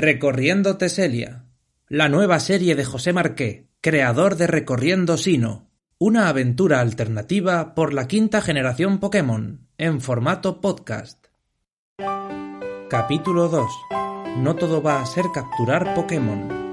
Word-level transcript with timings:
Recorriendo 0.00 0.76
Teselia, 0.76 1.46
la 1.88 2.08
nueva 2.08 2.38
serie 2.38 2.76
de 2.76 2.84
José 2.84 3.12
Marqué, 3.12 3.66
creador 3.80 4.36
de 4.36 4.46
Recorriendo 4.46 5.16
Sino, 5.16 5.72
una 5.98 6.28
aventura 6.28 6.78
alternativa 6.78 7.74
por 7.74 7.92
la 7.92 8.06
quinta 8.06 8.40
generación 8.40 9.00
Pokémon, 9.00 9.66
en 9.76 10.00
formato 10.00 10.60
podcast. 10.60 11.26
Capítulo 12.88 13.48
2. 13.48 13.68
No 14.36 14.54
todo 14.54 14.80
va 14.80 15.02
a 15.02 15.06
ser 15.06 15.24
capturar 15.34 15.92
Pokémon. 15.96 16.67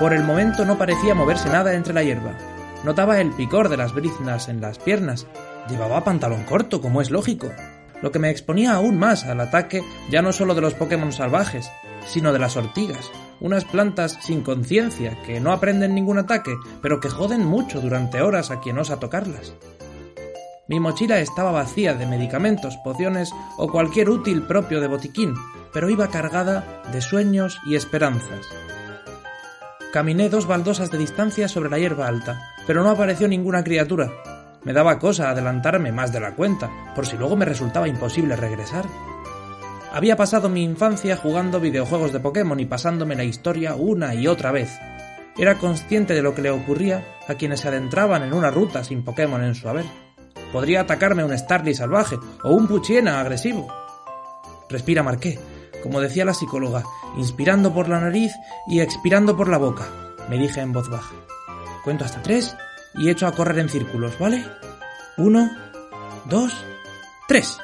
Por 0.00 0.14
el 0.14 0.24
momento 0.24 0.64
no 0.64 0.78
parecía 0.78 1.14
moverse 1.14 1.50
nada 1.50 1.74
entre 1.74 1.92
la 1.92 2.02
hierba. 2.02 2.32
Notaba 2.84 3.20
el 3.20 3.32
picor 3.32 3.68
de 3.68 3.76
las 3.76 3.92
briznas 3.92 4.48
en 4.48 4.62
las 4.62 4.78
piernas. 4.78 5.26
Llevaba 5.68 6.04
pantalón 6.04 6.44
corto, 6.44 6.80
como 6.80 7.02
es 7.02 7.10
lógico. 7.10 7.50
Lo 8.00 8.10
que 8.10 8.18
me 8.18 8.30
exponía 8.30 8.72
aún 8.72 8.98
más 8.98 9.26
al 9.26 9.40
ataque 9.40 9.82
ya 10.10 10.22
no 10.22 10.32
solo 10.32 10.54
de 10.54 10.62
los 10.62 10.72
Pokémon 10.72 11.12
salvajes, 11.12 11.70
sino 12.06 12.32
de 12.32 12.38
las 12.38 12.56
ortigas, 12.56 13.10
unas 13.40 13.66
plantas 13.66 14.18
sin 14.22 14.40
conciencia 14.40 15.20
que 15.26 15.38
no 15.38 15.52
aprenden 15.52 15.94
ningún 15.94 16.16
ataque, 16.16 16.56
pero 16.80 16.98
que 16.98 17.10
joden 17.10 17.44
mucho 17.44 17.82
durante 17.82 18.22
horas 18.22 18.50
a 18.50 18.60
quien 18.60 18.78
osa 18.78 18.98
tocarlas. 18.98 19.52
Mi 20.66 20.80
mochila 20.80 21.18
estaba 21.18 21.52
vacía 21.52 21.92
de 21.92 22.06
medicamentos, 22.06 22.78
pociones 22.78 23.32
o 23.58 23.70
cualquier 23.70 24.08
útil 24.08 24.44
propio 24.44 24.80
de 24.80 24.86
botiquín, 24.86 25.34
pero 25.74 25.90
iba 25.90 26.08
cargada 26.08 26.82
de 26.90 27.02
sueños 27.02 27.58
y 27.66 27.74
esperanzas. 27.74 28.46
Caminé 29.92 30.28
dos 30.28 30.46
baldosas 30.46 30.92
de 30.92 30.98
distancia 30.98 31.48
sobre 31.48 31.68
la 31.68 31.78
hierba 31.78 32.06
alta, 32.06 32.54
pero 32.64 32.84
no 32.84 32.90
apareció 32.90 33.26
ninguna 33.26 33.64
criatura. 33.64 34.12
Me 34.62 34.72
daba 34.72 35.00
cosa 35.00 35.30
adelantarme 35.30 35.90
más 35.90 36.12
de 36.12 36.20
la 36.20 36.36
cuenta, 36.36 36.70
por 36.94 37.06
si 37.06 37.16
luego 37.16 37.34
me 37.34 37.44
resultaba 37.44 37.88
imposible 37.88 38.36
regresar. 38.36 38.84
Había 39.92 40.16
pasado 40.16 40.48
mi 40.48 40.62
infancia 40.62 41.16
jugando 41.16 41.58
videojuegos 41.58 42.12
de 42.12 42.20
Pokémon 42.20 42.60
y 42.60 42.66
pasándome 42.66 43.16
la 43.16 43.24
historia 43.24 43.74
una 43.74 44.14
y 44.14 44.28
otra 44.28 44.52
vez. 44.52 44.78
Era 45.36 45.58
consciente 45.58 46.14
de 46.14 46.22
lo 46.22 46.36
que 46.36 46.42
le 46.42 46.50
ocurría 46.50 47.04
a 47.26 47.34
quienes 47.34 47.60
se 47.60 47.68
adentraban 47.68 48.22
en 48.22 48.32
una 48.32 48.52
ruta 48.52 48.84
sin 48.84 49.02
Pokémon 49.02 49.42
en 49.42 49.56
su 49.56 49.68
haber. 49.68 49.86
Podría 50.52 50.82
atacarme 50.82 51.24
un 51.24 51.36
Starly 51.36 51.74
salvaje 51.74 52.16
o 52.44 52.52
un 52.54 52.68
Puchiena 52.68 53.20
agresivo. 53.20 53.66
Respira, 54.68 55.02
Marqué, 55.02 55.36
como 55.82 56.00
decía 56.00 56.24
la 56.24 56.34
psicóloga, 56.34 56.84
inspirando 57.16 57.72
por 57.72 57.88
la 57.88 58.00
nariz 58.00 58.32
y 58.68 58.80
expirando 58.80 59.36
por 59.36 59.48
la 59.48 59.58
boca, 59.58 59.88
me 60.28 60.38
dije 60.38 60.60
en 60.60 60.72
voz 60.72 60.88
baja. 60.88 61.14
Cuento 61.84 62.04
hasta 62.04 62.22
tres 62.22 62.56
y 62.94 63.08
echo 63.08 63.26
a 63.26 63.32
correr 63.32 63.58
en 63.58 63.68
círculos, 63.68 64.18
¿vale? 64.18 64.44
Uno, 65.16 65.50
dos, 66.26 66.52
tres. 67.28 67.58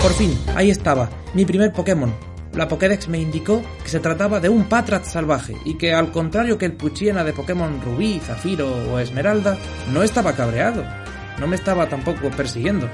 Por 0.00 0.12
fin, 0.14 0.36
ahí 0.56 0.70
estaba, 0.70 1.08
mi 1.34 1.44
primer 1.44 1.72
Pokémon. 1.72 2.12
La 2.54 2.68
Pokédex 2.68 3.08
me 3.08 3.18
indicó 3.18 3.62
que 3.82 3.88
se 3.88 4.00
trataba 4.00 4.38
de 4.38 4.50
un 4.50 4.64
Patrat 4.64 5.04
salvaje 5.04 5.56
y 5.64 5.74
que, 5.78 5.94
al 5.94 6.12
contrario 6.12 6.58
que 6.58 6.66
el 6.66 6.74
Puchiena 6.74 7.24
de 7.24 7.32
Pokémon 7.32 7.80
Rubí, 7.80 8.20
Zafiro 8.20 8.68
o 8.92 8.98
Esmeralda, 8.98 9.56
no 9.90 10.02
estaba 10.02 10.34
cabreado. 10.34 10.84
No 11.38 11.46
me 11.46 11.56
estaba 11.56 11.88
tampoco 11.88 12.30
persiguiendo. 12.30 12.90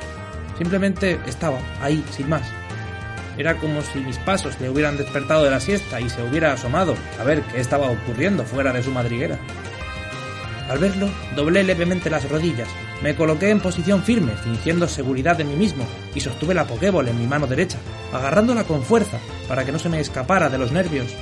Simplemente 0.59 1.19
estaba 1.27 1.59
ahí, 1.81 2.05
sin 2.11 2.29
más. 2.29 2.43
Era 3.39 3.55
como 3.55 3.83
si 3.83 4.01
mis 4.01 4.19
pasos 4.19 4.61
le 4.61 4.69
hubieran 4.69 4.97
despertado 4.97 5.45
de 5.45 5.51
la 5.51 5.61
siesta 5.61 6.01
y 6.01 6.11
se 6.11 6.23
hubiera 6.23 6.53
asomado 6.53 6.97
a 7.21 7.25
ver 7.25 7.43
qué 7.43 7.61
estaba 7.61 7.89
ocurriendo 7.89 8.45
fuera 8.45 8.73
de 8.73 8.83
su 8.83 8.91
madriguera. 8.91 9.39
Al 10.69 10.79
verlo, 10.79 11.09
doblé 11.37 11.63
levemente 11.63 12.11
las 12.11 12.29
rodillas, 12.29 12.69
me 13.03 13.15
coloqué 13.15 13.51
en 13.51 13.61
posición 13.61 14.03
firme, 14.03 14.33
fingiendo 14.43 14.89
seguridad 14.89 15.37
de 15.37 15.45
mí 15.45 15.55
mismo, 15.55 15.87
y 16.15 16.21
sostuve 16.21 16.53
la 16.53 16.67
Pokéball 16.67 17.09
en 17.09 17.19
mi 17.19 17.27
mano 17.27 17.47
derecha, 17.47 17.79
agarrándola 18.13 18.65
con 18.65 18.83
fuerza 18.83 19.19
para 19.47 19.65
que 19.65 19.71
no 19.71 19.79
se 19.79 19.89
me 19.89 20.01
escapara 20.01 20.49
de 20.49 20.59
los 20.59 20.73
nervios. 20.73 21.15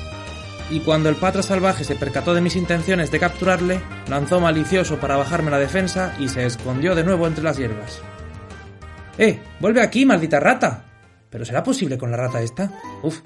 Y 0.71 0.81
cuando 0.81 1.11
el 1.11 1.17
patra 1.17 1.43
salvaje 1.43 1.85
se 1.85 1.95
percató 1.95 2.35
de 2.35 2.41
mis 2.41 2.57
intenciones 2.57 3.11
de 3.11 3.21
capturarle, 3.21 3.81
lanzó 4.09 4.41
malicioso 4.41 4.97
para 4.97 5.17
bajarme 5.17 5.51
la 5.51 5.59
defensa 5.59 6.15
y 6.19 6.29
se 6.29 6.47
escondió 6.47 6.95
de 6.95 7.05
nuevo 7.05 7.27
entre 7.27 7.45
las 7.45 7.59
hierbas. 7.59 8.01
¡Eh! 9.19 9.41
¡Vuelve 9.60 9.82
aquí, 9.82 10.04
maldita 10.04 10.41
rata! 10.41 10.84
¿Pero 11.31 11.44
será 11.44 11.62
posible 11.62 11.99
con 11.99 12.10
la 12.10 12.16
rata 12.16 12.43
esta? 12.43 12.71
Uf. 13.03 13.21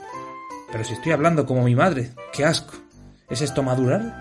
Pero 0.70 0.84
si 0.84 0.94
estoy 0.94 1.12
hablando 1.12 1.46
como 1.46 1.64
mi 1.64 1.74
madre. 1.74 2.10
¡Qué 2.32 2.44
asco! 2.44 2.74
¿Es 3.28 3.42
esto 3.42 3.62
madurar? 3.62 4.18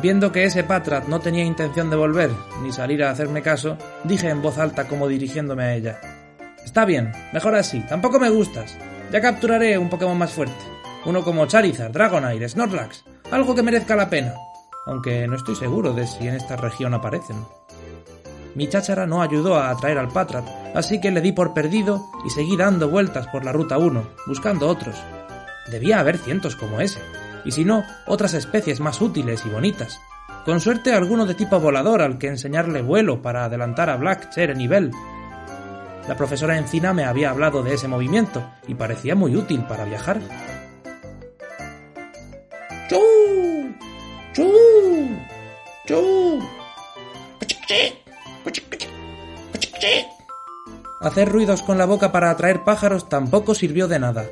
Viendo 0.00 0.30
que 0.30 0.44
ese 0.44 0.62
Patrat 0.62 1.08
no 1.08 1.20
tenía 1.20 1.44
intención 1.44 1.90
de 1.90 1.96
volver, 1.96 2.30
ni 2.62 2.70
salir 2.72 3.02
a 3.02 3.10
hacerme 3.10 3.42
caso, 3.42 3.76
dije 4.04 4.28
en 4.28 4.42
voz 4.42 4.58
alta 4.58 4.86
como 4.86 5.08
dirigiéndome 5.08 5.64
a 5.64 5.74
ella. 5.74 6.00
Está 6.64 6.84
bien, 6.84 7.12
mejor 7.32 7.54
así, 7.54 7.80
tampoco 7.88 8.20
me 8.20 8.30
gustas. 8.30 8.76
Ya 9.10 9.20
capturaré 9.20 9.76
un 9.76 9.88
Pokémon 9.88 10.16
más 10.16 10.32
fuerte. 10.32 10.54
Uno 11.04 11.24
como 11.24 11.46
Charizard, 11.46 11.92
Dragonite, 11.92 12.48
Snorlax. 12.48 13.04
Algo 13.30 13.54
que 13.54 13.62
merezca 13.62 13.96
la 13.96 14.08
pena. 14.08 14.34
Aunque 14.86 15.26
no 15.26 15.36
estoy 15.36 15.56
seguro 15.56 15.92
de 15.92 16.06
si 16.06 16.28
en 16.28 16.34
esta 16.34 16.56
región 16.56 16.94
aparecen. 16.94 17.44
Mi 18.54 18.68
cháchara 18.68 19.06
no 19.06 19.22
ayudó 19.22 19.56
a 19.56 19.70
atraer 19.70 19.98
al 19.98 20.08
Patrat, 20.08 20.44
así 20.74 21.00
que 21.00 21.10
le 21.10 21.20
di 21.20 21.32
por 21.32 21.54
perdido 21.54 22.10
y 22.26 22.30
seguí 22.30 22.56
dando 22.56 22.88
vueltas 22.88 23.26
por 23.28 23.44
la 23.44 23.52
ruta 23.52 23.78
1, 23.78 24.02
buscando 24.26 24.68
otros. 24.68 24.96
Debía 25.70 26.00
haber 26.00 26.18
cientos 26.18 26.56
como 26.56 26.80
ese, 26.80 27.00
y 27.44 27.52
si 27.52 27.64
no, 27.64 27.84
otras 28.06 28.34
especies 28.34 28.80
más 28.80 29.00
útiles 29.00 29.44
y 29.46 29.48
bonitas. 29.50 30.00
Con 30.44 30.60
suerte 30.60 30.92
alguno 30.92 31.26
de 31.26 31.34
tipo 31.34 31.60
volador 31.60 32.02
al 32.02 32.18
que 32.18 32.28
enseñarle 32.28 32.82
vuelo 32.82 33.20
para 33.20 33.44
adelantar 33.44 33.90
a 33.90 33.96
Black, 33.96 34.30
Cher 34.30 34.54
y 34.58 34.66
Bell. 34.66 34.90
La 36.08 36.16
profesora 36.16 36.56
Encina 36.56 36.94
me 36.94 37.04
había 37.04 37.30
hablado 37.30 37.62
de 37.62 37.74
ese 37.74 37.86
movimiento 37.86 38.42
y 38.66 38.74
parecía 38.74 39.14
muy 39.14 39.36
útil 39.36 39.62
para 39.64 39.84
viajar. 39.84 40.20
Hacer 51.00 51.28
ruidos 51.28 51.62
con 51.62 51.78
la 51.78 51.86
boca 51.86 52.10
para 52.10 52.30
atraer 52.30 52.64
pájaros 52.64 53.08
tampoco 53.08 53.54
sirvió 53.54 53.86
de 53.86 54.00
nada. 54.00 54.26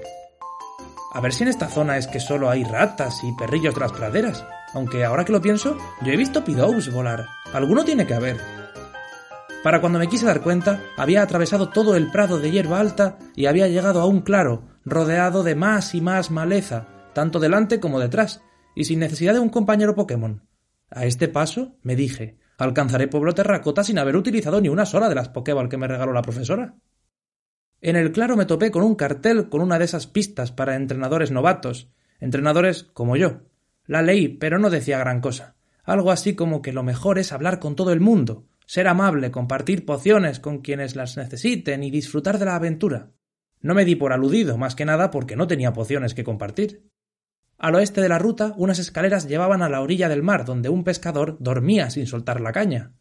A 1.12 1.20
ver 1.20 1.32
si 1.32 1.44
en 1.44 1.48
esta 1.48 1.68
zona 1.68 1.96
es 1.96 2.08
que 2.08 2.18
solo 2.18 2.50
hay 2.50 2.64
ratas 2.64 3.22
y 3.22 3.32
perrillos 3.32 3.74
de 3.74 3.80
las 3.80 3.92
praderas. 3.92 4.44
Aunque 4.74 5.04
ahora 5.04 5.24
que 5.24 5.32
lo 5.32 5.40
pienso, 5.40 5.78
yo 6.02 6.12
he 6.12 6.16
visto 6.16 6.44
pidous 6.44 6.92
volar. 6.92 7.26
Alguno 7.52 7.84
tiene 7.84 8.06
que 8.06 8.14
haber. 8.14 8.38
Para 9.62 9.80
cuando 9.80 10.00
me 10.00 10.08
quise 10.08 10.26
dar 10.26 10.42
cuenta, 10.42 10.80
había 10.96 11.22
atravesado 11.22 11.68
todo 11.68 11.94
el 11.96 12.10
prado 12.10 12.40
de 12.40 12.50
hierba 12.50 12.80
alta 12.80 13.18
y 13.36 13.46
había 13.46 13.68
llegado 13.68 14.00
a 14.00 14.06
un 14.06 14.20
claro, 14.20 14.64
rodeado 14.84 15.44
de 15.44 15.54
más 15.54 15.94
y 15.94 16.00
más 16.00 16.32
maleza, 16.32 16.88
tanto 17.14 17.38
delante 17.38 17.78
como 17.78 18.00
detrás, 18.00 18.42
y 18.74 18.84
sin 18.84 18.98
necesidad 18.98 19.34
de 19.34 19.40
un 19.40 19.50
compañero 19.50 19.94
Pokémon. 19.94 20.46
A 20.90 21.06
este 21.06 21.28
paso, 21.28 21.76
me 21.82 21.96
dije, 21.96 22.38
alcanzaré 22.58 23.08
Pueblo 23.08 23.34
Terracota 23.34 23.84
sin 23.84 23.98
haber 23.98 24.16
utilizado 24.16 24.60
ni 24.60 24.68
una 24.68 24.86
sola 24.86 25.08
de 25.08 25.14
las 25.14 25.28
Pokéball 25.28 25.68
que 25.68 25.76
me 25.76 25.88
regaló 25.88 26.12
la 26.12 26.22
profesora. 26.22 26.76
En 27.80 27.96
el 27.96 28.12
claro 28.12 28.36
me 28.36 28.46
topé 28.46 28.70
con 28.70 28.82
un 28.82 28.94
cartel 28.94 29.48
con 29.48 29.60
una 29.60 29.78
de 29.78 29.84
esas 29.84 30.06
pistas 30.06 30.52
para 30.52 30.76
entrenadores 30.76 31.30
novatos, 31.30 31.90
entrenadores 32.20 32.84
como 32.84 33.16
yo. 33.16 33.42
La 33.84 34.02
leí, 34.02 34.28
pero 34.28 34.58
no 34.58 34.70
decía 34.70 34.98
gran 34.98 35.20
cosa. 35.20 35.56
Algo 35.84 36.10
así 36.10 36.34
como 36.34 36.62
que 36.62 36.72
lo 36.72 36.82
mejor 36.82 37.18
es 37.18 37.32
hablar 37.32 37.60
con 37.60 37.76
todo 37.76 37.92
el 37.92 38.00
mundo, 38.00 38.46
ser 38.66 38.88
amable, 38.88 39.30
compartir 39.30 39.86
pociones 39.86 40.40
con 40.40 40.62
quienes 40.62 40.96
las 40.96 41.16
necesiten 41.16 41.84
y 41.84 41.90
disfrutar 41.90 42.38
de 42.38 42.46
la 42.46 42.56
aventura. 42.56 43.12
No 43.60 43.74
me 43.74 43.84
di 43.84 43.94
por 43.94 44.12
aludido, 44.12 44.58
más 44.58 44.74
que 44.74 44.84
nada 44.84 45.10
porque 45.10 45.36
no 45.36 45.46
tenía 45.46 45.72
pociones 45.72 46.14
que 46.14 46.24
compartir. 46.24 46.90
Al 47.58 47.74
oeste 47.74 48.00
de 48.00 48.08
la 48.08 48.18
ruta, 48.18 48.52
unas 48.56 48.78
escaleras 48.78 49.26
llevaban 49.28 49.62
a 49.62 49.68
la 49.68 49.80
orilla 49.80 50.08
del 50.08 50.22
mar, 50.22 50.44
donde 50.44 50.68
un 50.68 50.84
pescador 50.84 51.36
dormía 51.40 51.90
sin 51.90 52.06
soltar 52.06 52.40
la 52.40 52.52
caña. 52.52 52.92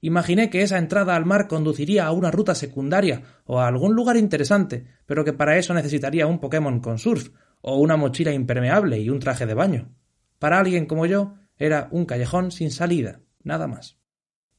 Imaginé 0.00 0.48
que 0.48 0.62
esa 0.62 0.78
entrada 0.78 1.16
al 1.16 1.26
mar 1.26 1.48
conduciría 1.48 2.06
a 2.06 2.12
una 2.12 2.30
ruta 2.30 2.54
secundaria 2.54 3.22
o 3.44 3.60
a 3.60 3.66
algún 3.66 3.94
lugar 3.94 4.16
interesante, 4.16 4.86
pero 5.06 5.24
que 5.24 5.32
para 5.32 5.58
eso 5.58 5.74
necesitaría 5.74 6.26
un 6.26 6.38
Pokémon 6.38 6.80
con 6.80 6.98
surf, 6.98 7.30
o 7.60 7.76
una 7.76 7.96
mochila 7.96 8.32
impermeable 8.32 9.00
y 9.00 9.10
un 9.10 9.18
traje 9.18 9.44
de 9.44 9.54
baño. 9.54 9.90
Para 10.38 10.60
alguien 10.60 10.86
como 10.86 11.06
yo, 11.06 11.34
era 11.56 11.88
un 11.90 12.06
callejón 12.06 12.52
sin 12.52 12.70
salida, 12.70 13.20
nada 13.42 13.66
más. 13.66 13.98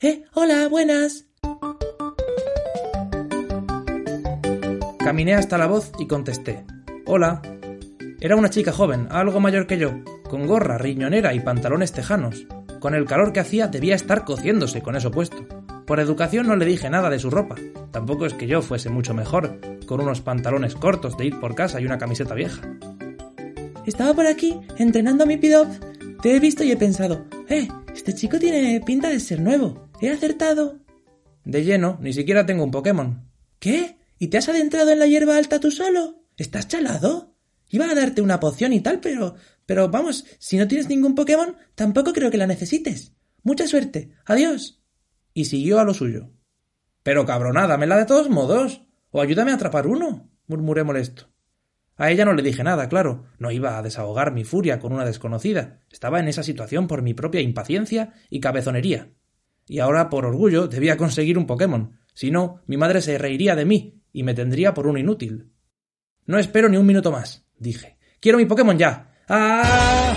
¡Eh! 0.02 0.26
¡Hola! 0.34 0.68
¡Buenas! 0.68 1.26
Caminé 5.00 5.34
hasta 5.34 5.58
la 5.58 5.68
voz 5.68 5.92
y 5.98 6.06
contesté. 6.06 6.66
Hola. 7.06 7.42
Era 8.22 8.36
una 8.36 8.50
chica 8.50 8.74
joven, 8.74 9.08
algo 9.12 9.40
mayor 9.40 9.66
que 9.66 9.78
yo, 9.78 10.04
con 10.30 10.46
gorra, 10.46 10.78
riñonera 10.78 11.34
y 11.34 11.40
pantalones 11.40 11.94
tejanos. 11.94 12.46
Con 12.82 12.94
el 12.94 13.06
calor 13.06 13.32
que 13.32 13.40
hacía 13.40 13.68
debía 13.68 13.96
estar 13.96 14.26
cociéndose 14.26 14.82
con 14.82 14.98
eso 14.98 15.10
puesto. 15.10 15.48
Por 15.86 16.02
educación 16.02 16.48
no 16.48 16.58
le 16.58 16.66
dije 16.66 16.90
nada 16.90 17.10
de 17.10 17.20
su 17.20 17.30
ropa. 17.30 17.56
Tampoco 17.92 18.26
es 18.26 18.34
que 18.34 18.46
yo 18.46 18.62
fuese 18.62 18.90
mucho 18.90 19.14
mejor, 19.14 19.62
con 19.86 20.02
unos 20.02 20.20
pantalones 20.20 20.76
cortos 20.76 21.18
de 21.18 21.28
ir 21.28 21.40
por 21.40 21.56
casa 21.56 21.80
y 21.80 21.86
una 21.86 21.98
camiseta 21.98 22.36
vieja. 22.36 22.62
Estaba 23.86 24.14
por 24.14 24.28
aquí, 24.28 24.60
entrenando 24.78 25.24
a 25.24 25.28
mi 25.28 25.38
Pidop. 25.38 25.68
Te 26.22 26.36
he 26.36 26.40
visto 26.42 26.66
y 26.66 26.72
he 26.72 26.78
pensado, 26.78 27.26
eh, 27.48 27.70
este 27.96 28.14
chico 28.14 28.38
tiene 28.38 28.82
pinta 28.86 29.10
de 29.10 29.22
ser 29.22 29.40
nuevo. 29.40 29.90
¿He 30.02 30.10
acertado? 30.10 30.78
De 31.46 31.64
lleno, 31.64 31.98
ni 32.02 32.12
siquiera 32.12 32.46
tengo 32.46 32.66
un 32.66 32.72
Pokémon. 32.72 33.30
¿Qué? 33.60 33.98
¿Y 34.18 34.28
te 34.28 34.38
has 34.38 34.50
adentrado 34.50 34.92
en 34.92 35.00
la 35.00 35.08
hierba 35.08 35.38
alta 35.38 35.62
tú 35.62 35.72
solo? 35.72 36.26
¿Estás 36.36 36.68
chalado? 36.68 37.39
Iba 37.70 37.90
a 37.90 37.96
darte 37.96 38.22
una 38.22 38.40
poción 38.40 38.74
y 38.74 38.82
tal, 38.82 39.00
pero. 39.00 39.36
Pero 39.66 39.90
vamos, 39.90 40.26
si 40.40 40.58
no 40.58 40.68
tienes 40.68 40.90
ningún 40.90 41.16
Pokémon, 41.16 41.56
tampoco 41.76 42.12
creo 42.12 42.32
que 42.32 42.38
la 42.38 42.48
necesites. 42.48 43.14
Mucha 43.44 43.68
suerte. 43.68 44.12
Adiós. 44.26 44.82
Y 45.34 45.46
siguió 45.46 45.80
a 45.80 45.84
lo 45.84 45.94
suyo. 45.94 46.32
Pero 47.04 47.26
cabronada, 47.26 47.78
me 47.78 47.88
la 47.88 47.98
de 47.98 48.06
todos 48.06 48.30
modos. 48.30 48.82
O 49.12 49.22
ayúdame 49.22 49.52
a 49.52 49.56
atrapar 49.56 49.88
uno, 49.88 50.30
murmuré 50.48 50.84
molesto. 50.84 51.30
A 51.96 52.12
ella 52.12 52.26
no 52.26 52.34
le 52.34 52.44
dije 52.44 52.64
nada, 52.64 52.88
claro. 52.90 53.26
No 53.40 53.52
iba 53.52 53.78
a 53.78 53.82
desahogar 53.82 54.32
mi 54.32 54.44
furia 54.44 54.80
con 54.80 54.94
una 54.94 55.06
desconocida. 55.06 55.82
Estaba 55.92 56.20
en 56.20 56.28
esa 56.28 56.44
situación 56.44 56.88
por 56.88 57.02
mi 57.02 57.14
propia 57.14 57.42
impaciencia 57.42 58.14
y 58.30 58.40
cabezonería. 58.40 59.12
Y 59.68 59.80
ahora, 59.80 60.10
por 60.10 60.26
orgullo, 60.26 60.68
debía 60.68 60.98
conseguir 60.98 61.38
un 61.38 61.46
Pokémon. 61.46 62.00
Si 62.14 62.32
no, 62.32 62.62
mi 62.68 62.78
madre 62.78 63.02
se 63.02 63.18
reiría 63.18 63.56
de 63.56 63.66
mí 63.66 64.02
y 64.12 64.24
me 64.24 64.34
tendría 64.34 64.74
por 64.74 64.88
un 64.88 64.98
inútil. 64.98 65.52
No 66.30 66.38
espero 66.38 66.70
ni 66.70 66.78
un 66.78 66.86
minuto 66.86 67.12
más, 67.12 67.44
dije. 67.58 67.98
Quiero 68.22 68.38
mi 68.38 68.46
Pokémon 68.46 68.78
ya. 68.78 69.14
¡Ah! 69.28 70.14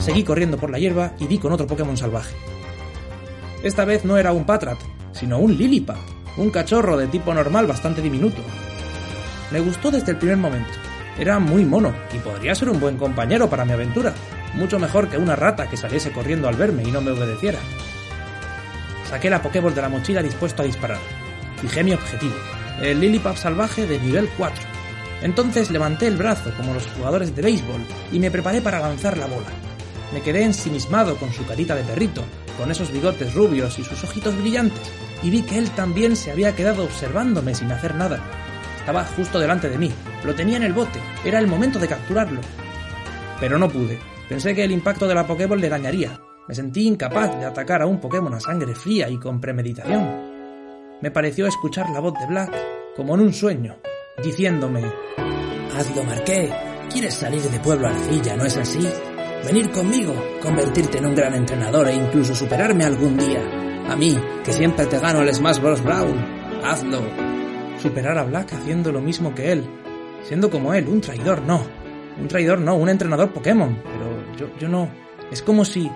Seguí 0.00 0.24
corriendo 0.24 0.56
por 0.56 0.70
la 0.70 0.78
hierba 0.78 1.12
y 1.18 1.26
di 1.26 1.36
con 1.36 1.52
otro 1.52 1.66
Pokémon 1.66 1.94
salvaje. 1.94 2.34
Esta 3.62 3.84
vez 3.84 4.06
no 4.06 4.16
era 4.16 4.32
un 4.32 4.46
Patrat, 4.46 4.78
sino 5.12 5.38
un 5.40 5.58
Lilipap, 5.58 5.98
un 6.38 6.48
cachorro 6.48 6.96
de 6.96 7.06
tipo 7.08 7.34
normal 7.34 7.66
bastante 7.66 8.00
diminuto. 8.00 8.40
Me 9.50 9.60
gustó 9.60 9.90
desde 9.90 10.12
el 10.12 10.16
primer 10.16 10.38
momento. 10.38 10.70
Era 11.18 11.38
muy 11.38 11.66
mono 11.66 11.94
y 12.14 12.18
podría 12.20 12.54
ser 12.54 12.70
un 12.70 12.80
buen 12.80 12.96
compañero 12.96 13.50
para 13.50 13.66
mi 13.66 13.72
aventura, 13.72 14.14
mucho 14.54 14.78
mejor 14.78 15.10
que 15.10 15.18
una 15.18 15.36
rata 15.36 15.68
que 15.68 15.76
saliese 15.76 16.12
corriendo 16.12 16.48
al 16.48 16.56
verme 16.56 16.82
y 16.82 16.90
no 16.90 17.02
me 17.02 17.10
obedeciera. 17.10 17.58
Saqué 19.10 19.28
la 19.28 19.42
Pokéball 19.42 19.74
de 19.74 19.82
la 19.82 19.90
mochila 19.90 20.22
dispuesto 20.22 20.62
a 20.62 20.64
disparar. 20.64 21.00
Fijé 21.60 21.84
mi 21.84 21.92
objetivo, 21.92 22.36
el 22.82 23.00
Lilipap 23.00 23.36
salvaje 23.36 23.86
de 23.86 23.98
nivel 23.98 24.28
4. 24.36 24.62
Entonces 25.22 25.70
levanté 25.70 26.06
el 26.06 26.16
brazo 26.16 26.52
como 26.56 26.74
los 26.74 26.86
jugadores 26.86 27.34
de 27.34 27.42
béisbol 27.42 27.80
y 28.12 28.20
me 28.20 28.30
preparé 28.30 28.60
para 28.60 28.80
lanzar 28.80 29.18
la 29.18 29.26
bola. 29.26 29.48
Me 30.12 30.22
quedé 30.22 30.44
ensimismado 30.44 31.16
con 31.16 31.32
su 31.32 31.44
carita 31.44 31.74
de 31.74 31.82
perrito, 31.82 32.22
con 32.56 32.70
esos 32.70 32.92
bigotes 32.92 33.34
rubios 33.34 33.78
y 33.78 33.84
sus 33.84 34.02
ojitos 34.04 34.38
brillantes, 34.38 34.92
y 35.22 35.30
vi 35.30 35.42
que 35.42 35.58
él 35.58 35.70
también 35.72 36.16
se 36.16 36.30
había 36.30 36.54
quedado 36.54 36.84
observándome 36.84 37.54
sin 37.54 37.70
hacer 37.72 37.94
nada. 37.94 38.20
Estaba 38.78 39.04
justo 39.04 39.38
delante 39.38 39.68
de 39.68 39.76
mí, 39.76 39.90
lo 40.24 40.34
tenía 40.34 40.56
en 40.56 40.62
el 40.62 40.72
bote, 40.72 41.00
era 41.24 41.38
el 41.40 41.46
momento 41.46 41.78
de 41.78 41.88
capturarlo. 41.88 42.40
Pero 43.40 43.58
no 43.58 43.68
pude. 43.68 43.98
Pensé 44.28 44.54
que 44.54 44.64
el 44.64 44.72
impacto 44.72 45.06
de 45.06 45.14
la 45.14 45.26
Pokéball 45.26 45.60
le 45.60 45.68
dañaría, 45.68 46.20
me 46.46 46.54
sentí 46.54 46.86
incapaz 46.86 47.38
de 47.38 47.44
atacar 47.44 47.82
a 47.82 47.86
un 47.86 48.00
Pokémon 48.00 48.32
a 48.32 48.40
sangre 48.40 48.74
fría 48.74 49.10
y 49.10 49.18
con 49.18 49.40
premeditación. 49.40 50.27
Me 51.00 51.12
pareció 51.12 51.46
escuchar 51.46 51.88
la 51.90 52.00
voz 52.00 52.14
de 52.18 52.26
Black, 52.26 52.52
como 52.96 53.14
en 53.14 53.20
un 53.20 53.32
sueño, 53.32 53.76
diciéndome 54.20 54.82
Hazlo, 55.76 56.02
Marqué. 56.02 56.52
¿Quieres 56.90 57.14
salir 57.14 57.40
de 57.42 57.60
Pueblo 57.60 57.86
Arcilla, 57.86 58.36
no 58.36 58.44
es 58.44 58.56
así? 58.56 58.80
Venir 59.44 59.70
conmigo, 59.70 60.12
convertirte 60.42 60.98
en 60.98 61.06
un 61.06 61.14
gran 61.14 61.34
entrenador 61.34 61.86
e 61.86 61.94
incluso 61.94 62.34
superarme 62.34 62.84
algún 62.84 63.16
día. 63.16 63.40
A 63.88 63.94
mí, 63.94 64.18
que 64.44 64.52
siempre 64.52 64.86
te 64.86 64.98
gano 64.98 65.20
el 65.22 65.32
Smash 65.32 65.60
Bros. 65.60 65.84
Brown. 65.84 66.18
Hazlo. 66.64 67.02
Superar 67.80 68.18
a 68.18 68.24
Black 68.24 68.54
haciendo 68.54 68.90
lo 68.90 69.00
mismo 69.00 69.32
que 69.32 69.52
él. 69.52 69.64
Siendo 70.24 70.50
como 70.50 70.74
él, 70.74 70.88
un 70.88 71.00
traidor 71.00 71.42
no. 71.42 71.64
Un 72.20 72.26
traidor 72.26 72.60
no, 72.60 72.74
un 72.74 72.88
entrenador 72.88 73.32
Pokémon. 73.32 73.80
Pero 73.84 74.36
yo, 74.36 74.58
yo 74.58 74.68
no. 74.68 74.90
Es 75.30 75.42
como 75.42 75.64
si 75.64 75.88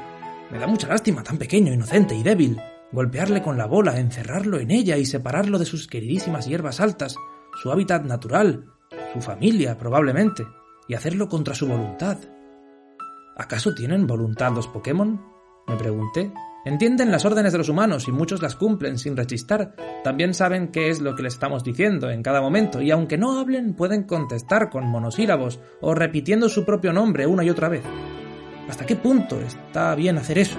me 0.52 0.60
da 0.60 0.68
mucha 0.68 0.86
lástima, 0.86 1.24
tan 1.24 1.38
pequeño, 1.38 1.72
inocente 1.72 2.14
y 2.14 2.22
débil. 2.22 2.60
Golpearle 2.92 3.42
con 3.42 3.56
la 3.56 3.66
bola, 3.66 3.98
encerrarlo 3.98 4.60
en 4.60 4.70
ella 4.70 4.98
y 4.98 5.06
separarlo 5.06 5.58
de 5.58 5.64
sus 5.64 5.86
queridísimas 5.86 6.46
hierbas 6.46 6.80
altas, 6.80 7.16
su 7.62 7.72
hábitat 7.72 8.04
natural, 8.04 8.66
su 9.14 9.20
familia, 9.20 9.78
probablemente, 9.78 10.46
y 10.88 10.94
hacerlo 10.94 11.28
contra 11.28 11.54
su 11.54 11.66
voluntad. 11.66 12.18
¿Acaso 13.36 13.74
tienen 13.74 14.06
voluntad 14.06 14.52
los 14.52 14.68
Pokémon? 14.68 15.20
Me 15.66 15.76
pregunté. 15.76 16.32
Entienden 16.64 17.10
las 17.10 17.24
órdenes 17.24 17.52
de 17.52 17.58
los 17.58 17.68
humanos 17.68 18.06
y 18.08 18.12
muchos 18.12 18.42
las 18.42 18.56
cumplen 18.56 18.98
sin 18.98 19.16
rechistar. 19.16 19.74
También 20.04 20.34
saben 20.34 20.68
qué 20.68 20.90
es 20.90 21.00
lo 21.00 21.16
que 21.16 21.22
les 21.22 21.34
estamos 21.34 21.64
diciendo 21.64 22.10
en 22.10 22.22
cada 22.22 22.40
momento 22.40 22.80
y 22.80 22.90
aunque 22.90 23.18
no 23.18 23.40
hablen 23.40 23.74
pueden 23.74 24.04
contestar 24.04 24.70
con 24.70 24.86
monosílabos 24.86 25.60
o 25.80 25.94
repitiendo 25.94 26.48
su 26.48 26.64
propio 26.64 26.92
nombre 26.92 27.26
una 27.26 27.42
y 27.42 27.50
otra 27.50 27.68
vez. 27.68 27.82
¿Hasta 28.68 28.86
qué 28.86 28.96
punto 28.96 29.40
está 29.40 29.94
bien 29.96 30.18
hacer 30.18 30.38
eso? 30.38 30.58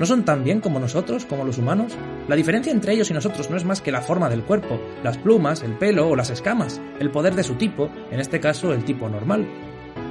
¿No 0.00 0.06
son 0.06 0.24
tan 0.24 0.42
bien 0.42 0.62
como 0.62 0.80
nosotros, 0.80 1.26
como 1.26 1.44
los 1.44 1.58
humanos? 1.58 1.92
La 2.26 2.34
diferencia 2.34 2.72
entre 2.72 2.94
ellos 2.94 3.10
y 3.10 3.12
nosotros 3.12 3.50
no 3.50 3.58
es 3.58 3.66
más 3.66 3.82
que 3.82 3.92
la 3.92 4.00
forma 4.00 4.30
del 4.30 4.42
cuerpo, 4.42 4.80
las 5.04 5.18
plumas, 5.18 5.62
el 5.62 5.76
pelo 5.76 6.08
o 6.08 6.16
las 6.16 6.30
escamas, 6.30 6.80
el 6.98 7.10
poder 7.10 7.34
de 7.34 7.42
su 7.42 7.56
tipo, 7.56 7.90
en 8.10 8.18
este 8.18 8.40
caso 8.40 8.72
el 8.72 8.82
tipo 8.86 9.10
normal. 9.10 9.46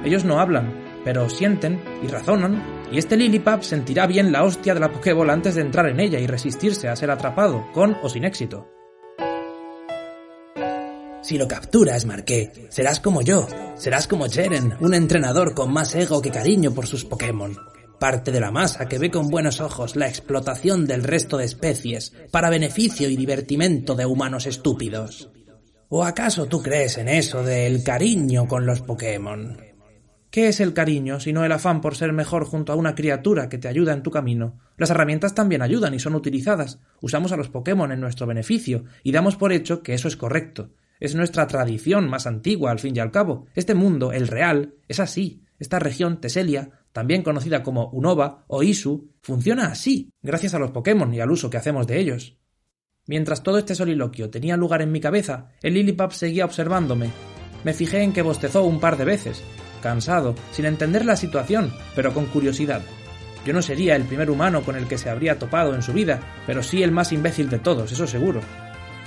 Ellos 0.04 0.24
no 0.24 0.38
hablan, 0.38 0.72
pero 1.04 1.28
sienten 1.28 1.82
y 2.04 2.06
razonan, 2.06 2.62
y 2.92 2.98
este 2.98 3.16
Lilipap 3.16 3.62
sentirá 3.62 4.06
bien 4.06 4.30
la 4.30 4.44
hostia 4.44 4.74
de 4.74 4.80
la 4.80 4.92
Pokéball 4.92 5.28
antes 5.28 5.56
de 5.56 5.62
entrar 5.62 5.88
en 5.88 5.98
ella 5.98 6.20
y 6.20 6.28
resistirse 6.28 6.88
a 6.88 6.94
ser 6.94 7.10
atrapado, 7.10 7.66
con 7.74 7.96
o 8.00 8.08
sin 8.08 8.24
éxito. 8.24 8.68
Si 11.20 11.36
lo 11.36 11.48
capturas, 11.48 12.06
Marqué, 12.06 12.68
serás 12.68 13.00
como 13.00 13.22
yo. 13.22 13.48
Serás 13.74 14.06
como 14.06 14.28
Jeren, 14.28 14.74
un 14.78 14.94
entrenador 14.94 15.52
con 15.52 15.72
más 15.72 15.96
ego 15.96 16.22
que 16.22 16.30
cariño 16.30 16.70
por 16.70 16.86
sus 16.86 17.04
Pokémon. 17.04 17.56
Parte 18.00 18.32
de 18.32 18.40
la 18.40 18.50
masa 18.50 18.88
que 18.88 18.98
ve 18.98 19.10
con 19.10 19.28
buenos 19.28 19.60
ojos 19.60 19.94
la 19.94 20.08
explotación 20.08 20.86
del 20.86 21.04
resto 21.04 21.36
de 21.36 21.44
especies 21.44 22.14
para 22.30 22.48
beneficio 22.48 23.10
y 23.10 23.14
divertimento 23.14 23.94
de 23.94 24.06
humanos 24.06 24.46
estúpidos. 24.46 25.30
¿O 25.90 26.02
acaso 26.02 26.46
tú 26.46 26.62
crees 26.62 26.96
en 26.96 27.08
eso 27.08 27.44
del 27.44 27.84
cariño 27.84 28.48
con 28.48 28.64
los 28.64 28.80
Pokémon? 28.80 29.58
¿Qué 30.30 30.48
es 30.48 30.60
el 30.60 30.72
cariño 30.72 31.20
sino 31.20 31.44
el 31.44 31.52
afán 31.52 31.82
por 31.82 31.94
ser 31.94 32.14
mejor 32.14 32.46
junto 32.46 32.72
a 32.72 32.76
una 32.76 32.94
criatura 32.94 33.50
que 33.50 33.58
te 33.58 33.68
ayuda 33.68 33.92
en 33.92 34.02
tu 34.02 34.10
camino? 34.10 34.58
Las 34.78 34.88
herramientas 34.88 35.34
también 35.34 35.60
ayudan 35.60 35.92
y 35.92 35.98
son 35.98 36.14
utilizadas. 36.14 36.78
Usamos 37.02 37.32
a 37.32 37.36
los 37.36 37.50
Pokémon 37.50 37.92
en 37.92 38.00
nuestro 38.00 38.26
beneficio 38.26 38.84
y 39.02 39.12
damos 39.12 39.36
por 39.36 39.52
hecho 39.52 39.82
que 39.82 39.92
eso 39.92 40.08
es 40.08 40.16
correcto. 40.16 40.70
Es 41.00 41.14
nuestra 41.14 41.46
tradición 41.46 42.08
más 42.08 42.26
antigua, 42.26 42.70
al 42.70 42.78
fin 42.78 42.96
y 42.96 43.00
al 43.00 43.10
cabo. 43.10 43.44
Este 43.54 43.74
mundo, 43.74 44.12
el 44.12 44.26
real, 44.26 44.72
es 44.88 45.00
así. 45.00 45.42
Esta 45.58 45.78
región, 45.78 46.22
Teselia, 46.22 46.79
también 46.92 47.22
conocida 47.22 47.62
como 47.62 47.88
Unova 47.90 48.44
o 48.48 48.62
Isu, 48.62 49.12
funciona 49.22 49.66
así, 49.66 50.12
gracias 50.22 50.54
a 50.54 50.58
los 50.58 50.70
Pokémon 50.70 51.12
y 51.14 51.20
al 51.20 51.30
uso 51.30 51.50
que 51.50 51.56
hacemos 51.56 51.86
de 51.86 51.98
ellos. 52.00 52.36
Mientras 53.06 53.42
todo 53.42 53.58
este 53.58 53.74
soliloquio 53.74 54.30
tenía 54.30 54.56
lugar 54.56 54.82
en 54.82 54.92
mi 54.92 55.00
cabeza, 55.00 55.48
el 55.62 55.74
Lilipap 55.74 56.12
seguía 56.12 56.44
observándome. 56.44 57.10
Me 57.64 57.74
fijé 57.74 58.02
en 58.02 58.12
que 58.12 58.22
bostezó 58.22 58.64
un 58.64 58.80
par 58.80 58.96
de 58.96 59.04
veces, 59.04 59.42
cansado, 59.82 60.34
sin 60.52 60.64
entender 60.64 61.04
la 61.04 61.16
situación, 61.16 61.72
pero 61.94 62.12
con 62.12 62.26
curiosidad. 62.26 62.82
Yo 63.44 63.52
no 63.52 63.62
sería 63.62 63.96
el 63.96 64.04
primer 64.04 64.30
humano 64.30 64.62
con 64.62 64.76
el 64.76 64.86
que 64.86 64.98
se 64.98 65.08
habría 65.08 65.38
topado 65.38 65.74
en 65.74 65.82
su 65.82 65.92
vida, 65.92 66.20
pero 66.46 66.62
sí 66.62 66.82
el 66.82 66.92
más 66.92 67.12
imbécil 67.12 67.48
de 67.48 67.58
todos, 67.58 67.90
eso 67.90 68.06
seguro. 68.06 68.40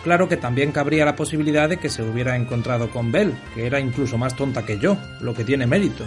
Claro 0.04 0.28
que 0.28 0.38
también 0.38 0.72
cabría 0.72 1.06
la 1.06 1.16
posibilidad 1.16 1.70
de 1.70 1.78
que 1.78 1.90
se 1.90 2.04
hubiera 2.04 2.36
encontrado 2.36 2.90
con 2.90 3.12
Bell, 3.12 3.34
que 3.56 3.66
era 3.66 3.80
incluso 3.80 4.18
más 4.18 4.36
tonta 4.36 4.66
que 4.66 4.80
yo, 4.80 4.98
lo 5.22 5.34
que 5.34 5.46
tiene 5.46 5.66
mérito. 5.66 6.06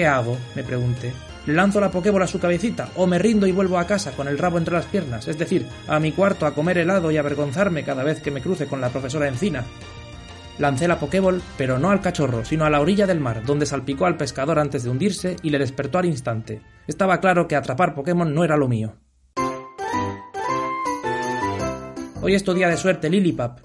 ¿Qué 0.00 0.06
hago? 0.06 0.38
me 0.56 0.64
pregunté. 0.64 1.12
¿Le 1.44 1.52
lanzo 1.52 1.78
la 1.78 1.90
Pokébola 1.90 2.24
a 2.24 2.26
su 2.26 2.40
cabecita 2.40 2.88
o 2.96 3.06
me 3.06 3.18
rindo 3.18 3.46
y 3.46 3.52
vuelvo 3.52 3.76
a 3.76 3.86
casa 3.86 4.12
con 4.12 4.28
el 4.28 4.38
rabo 4.38 4.56
entre 4.56 4.72
las 4.72 4.86
piernas? 4.86 5.28
Es 5.28 5.36
decir, 5.36 5.66
a 5.88 6.00
mi 6.00 6.12
cuarto 6.12 6.46
a 6.46 6.54
comer 6.54 6.78
helado 6.78 7.10
y 7.10 7.18
avergonzarme 7.18 7.84
cada 7.84 8.02
vez 8.02 8.22
que 8.22 8.30
me 8.30 8.40
cruce 8.40 8.66
con 8.66 8.80
la 8.80 8.88
profesora 8.88 9.28
Encina. 9.28 9.62
Lancé 10.58 10.88
la 10.88 10.98
Pokéball, 10.98 11.42
pero 11.58 11.78
no 11.78 11.90
al 11.90 12.00
cachorro, 12.00 12.46
sino 12.46 12.64
a 12.64 12.70
la 12.70 12.80
orilla 12.80 13.06
del 13.06 13.20
mar, 13.20 13.42
donde 13.44 13.66
salpicó 13.66 14.06
al 14.06 14.16
pescador 14.16 14.58
antes 14.58 14.84
de 14.84 14.88
hundirse 14.88 15.36
y 15.42 15.50
le 15.50 15.58
despertó 15.58 15.98
al 15.98 16.06
instante. 16.06 16.62
Estaba 16.86 17.20
claro 17.20 17.46
que 17.46 17.56
atrapar 17.56 17.94
Pokémon 17.94 18.32
no 18.32 18.42
era 18.42 18.56
lo 18.56 18.68
mío. 18.68 18.94
Hoy 22.22 22.34
es 22.34 22.42
tu 22.42 22.54
día 22.54 22.68
de 22.68 22.78
suerte, 22.78 23.10
Lilipap, 23.10 23.58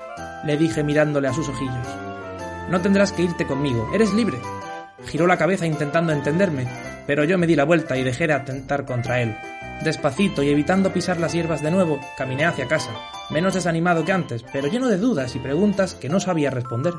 le 0.44 0.58
dije 0.58 0.84
mirándole 0.84 1.30
a 1.30 1.34
sus 1.34 1.48
ojillos. 1.48 1.88
No 2.70 2.82
tendrás 2.82 3.14
que 3.14 3.22
irte 3.22 3.48
conmigo, 3.48 3.90
eres 3.94 4.14
libre. 4.14 4.38
Giró 5.08 5.28
la 5.28 5.38
cabeza 5.38 5.66
intentando 5.66 6.12
entenderme, 6.12 6.68
pero 7.08 7.24
yo 7.24 7.38
me 7.38 7.48
di 7.48 7.56
la 7.56 7.64
vuelta 7.64 7.98
y 7.98 8.04
dejé 8.04 8.28
de 8.28 8.34
atentar 8.34 8.86
contra 8.86 9.22
él. 9.22 9.36
Despacito 9.84 10.42
y 10.42 10.50
evitando 10.50 10.94
pisar 10.94 11.20
las 11.20 11.34
hierbas 11.34 11.62
de 11.62 11.72
nuevo, 11.72 12.00
caminé 12.18 12.46
hacia 12.46 12.68
casa, 12.68 12.92
menos 13.30 13.54
desanimado 13.54 14.06
que 14.06 14.12
antes, 14.12 14.44
pero 14.52 14.68
lleno 14.68 14.88
de 14.88 14.98
dudas 14.98 15.36
y 15.36 15.40
preguntas 15.40 15.96
que 15.96 16.10
no 16.10 16.20
sabía 16.20 16.50
responder. 16.50 16.94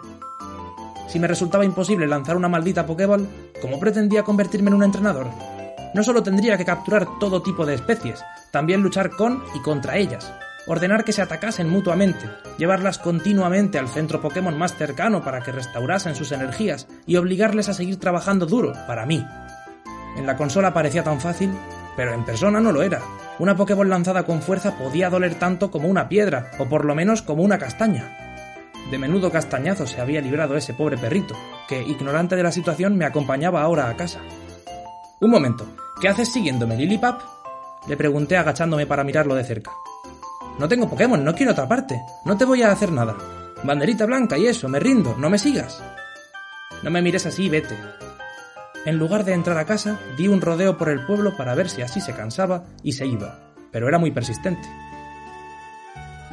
Si 1.08 1.18
me 1.18 1.26
resultaba 1.26 1.64
imposible 1.64 2.06
lanzar 2.06 2.36
una 2.36 2.48
maldita 2.48 2.86
Pokéball, 2.86 3.26
¿cómo 3.60 3.80
pretendía 3.80 4.22
convertirme 4.22 4.68
en 4.68 4.74
un 4.74 4.84
entrenador? 4.84 5.28
No 5.94 6.02
solo 6.02 6.22
tendría 6.22 6.58
que 6.58 6.64
capturar 6.64 7.06
todo 7.18 7.42
tipo 7.42 7.64
de 7.64 7.74
especies, 7.74 8.22
también 8.50 8.82
luchar 8.82 9.10
con 9.10 9.42
y 9.54 9.62
contra 9.62 9.96
ellas, 9.96 10.32
ordenar 10.66 11.04
que 11.04 11.12
se 11.12 11.22
atacasen 11.22 11.68
mutuamente, 11.68 12.28
llevarlas 12.58 12.98
continuamente 12.98 13.78
al 13.78 13.88
centro 13.88 14.20
Pokémon 14.20 14.56
más 14.56 14.74
cercano 14.74 15.22
para 15.22 15.40
que 15.42 15.52
restaurasen 15.52 16.14
sus 16.14 16.32
energías 16.32 16.86
y 17.06 17.16
obligarles 17.16 17.68
a 17.68 17.74
seguir 17.74 17.98
trabajando 17.98 18.46
duro, 18.46 18.72
para 18.86 19.06
mí. 19.06 19.24
En 20.16 20.26
la 20.26 20.36
consola 20.36 20.74
parecía 20.74 21.04
tan 21.04 21.20
fácil, 21.20 21.52
pero 21.96 22.12
en 22.12 22.24
persona 22.24 22.60
no 22.60 22.72
lo 22.72 22.82
era. 22.82 23.00
Una 23.38 23.54
Pokéball 23.54 23.88
lanzada 23.88 24.24
con 24.24 24.42
fuerza 24.42 24.76
podía 24.76 25.10
doler 25.10 25.34
tanto 25.34 25.70
como 25.70 25.88
una 25.88 26.08
piedra, 26.08 26.50
o 26.58 26.66
por 26.66 26.84
lo 26.84 26.94
menos 26.94 27.22
como 27.22 27.42
una 27.42 27.58
castaña. 27.58 28.16
De 28.90 28.98
menudo 28.98 29.32
castañazo 29.32 29.86
se 29.86 30.00
había 30.00 30.20
librado 30.20 30.56
ese 30.56 30.72
pobre 30.72 30.96
perrito, 30.96 31.34
que, 31.68 31.82
ignorante 31.82 32.36
de 32.36 32.42
la 32.42 32.52
situación, 32.52 32.96
me 32.96 33.04
acompañaba 33.04 33.62
ahora 33.62 33.88
a 33.88 33.96
casa. 33.96 34.20
Un 35.20 35.30
momento, 35.30 35.66
¿qué 36.00 36.08
haces 36.08 36.32
siguiéndome, 36.32 36.76
Lilipap? 36.76 37.20
Le 37.88 37.96
pregunté 37.96 38.36
agachándome 38.36 38.86
para 38.86 39.04
mirarlo 39.04 39.34
de 39.34 39.44
cerca. 39.44 39.72
No 40.58 40.68
tengo 40.68 40.88
Pokémon, 40.88 41.22
no 41.22 41.34
quiero 41.34 41.52
atraparte. 41.52 42.00
No 42.24 42.36
te 42.36 42.44
voy 42.44 42.62
a 42.62 42.72
hacer 42.72 42.90
nada. 42.90 43.14
Banderita 43.62 44.06
blanca 44.06 44.38
y 44.38 44.46
eso, 44.46 44.68
me 44.68 44.80
rindo, 44.80 45.14
no 45.18 45.28
me 45.28 45.38
sigas. 45.38 45.82
No 46.82 46.90
me 46.90 47.02
mires 47.02 47.26
así, 47.26 47.48
vete. 47.48 47.76
En 48.84 48.98
lugar 48.98 49.24
de 49.24 49.32
entrar 49.32 49.58
a 49.58 49.64
casa, 49.64 49.98
di 50.16 50.28
un 50.28 50.40
rodeo 50.40 50.78
por 50.78 50.88
el 50.88 51.04
pueblo 51.04 51.36
para 51.36 51.54
ver 51.54 51.68
si 51.68 51.82
así 51.82 52.00
se 52.00 52.14
cansaba 52.14 52.64
y 52.82 52.92
se 52.92 53.06
iba, 53.06 53.38
pero 53.72 53.88
era 53.88 53.98
muy 53.98 54.12
persistente. 54.12 54.68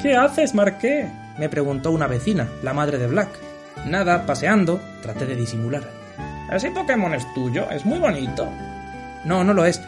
¿Qué 0.02 0.16
haces, 0.16 0.54
Marqué? 0.54 1.10
me 1.40 1.50
preguntó 1.50 1.92
una 1.92 2.08
vecina, 2.08 2.48
la 2.62 2.74
madre 2.74 2.98
de 2.98 3.08
Black. 3.08 3.30
Nada, 3.88 4.26
paseando, 4.26 4.80
traté 5.02 5.26
de 5.26 5.36
disimular. 5.36 5.84
Ese 6.52 6.72
Pokémon 6.72 7.14
es 7.14 7.26
tuyo, 7.34 7.70
es 7.72 7.86
muy 7.86 8.00
bonito. 8.00 8.48
No, 9.26 9.44
no 9.44 9.54
lo 9.54 9.66
es. 9.66 9.82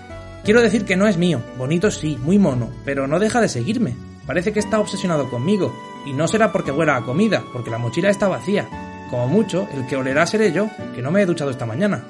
Quiero 0.44 0.62
decir 0.62 0.86
que 0.86 0.96
no 0.96 1.08
es 1.08 1.18
mío. 1.18 1.42
Bonito 1.58 1.92
sí, 1.92 2.18
muy 2.22 2.39
mono, 2.39 2.70
pero 2.84 3.08
no 3.08 3.20
deja 3.20 3.42
de 3.42 3.50
seguirme. 3.50 3.96
Parece 4.25 4.51
que 4.51 4.60
está 4.60 4.79
obsesionado 4.79 5.29
conmigo, 5.29 5.74
y 6.05 6.13
no 6.13 6.27
será 6.27 6.51
porque 6.51 6.72
huela 6.72 6.96
a 6.96 7.03
comida, 7.03 7.44
porque 7.53 7.70
la 7.70 7.77
mochila 7.77 8.10
está 8.10 8.27
vacía. 8.27 8.67
Como 9.10 9.27
mucho, 9.27 9.67
el 9.74 9.86
que 9.86 9.96
olerá 9.96 10.25
seré 10.25 10.51
yo, 10.51 10.70
que 10.94 11.01
no 11.01 11.12
me 11.12 11.22
he 11.22 11.25
duchado 11.25 11.51
esta 11.51 11.65
mañana. 11.65 12.03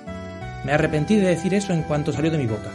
Me 0.66 0.72
arrepentí 0.72 1.16
de 1.18 1.28
decir 1.28 1.54
eso 1.54 1.74
en 1.74 1.84
cuanto 1.84 2.12
salió 2.12 2.32
de 2.32 2.38
mi 2.38 2.48
boca. 2.48 2.72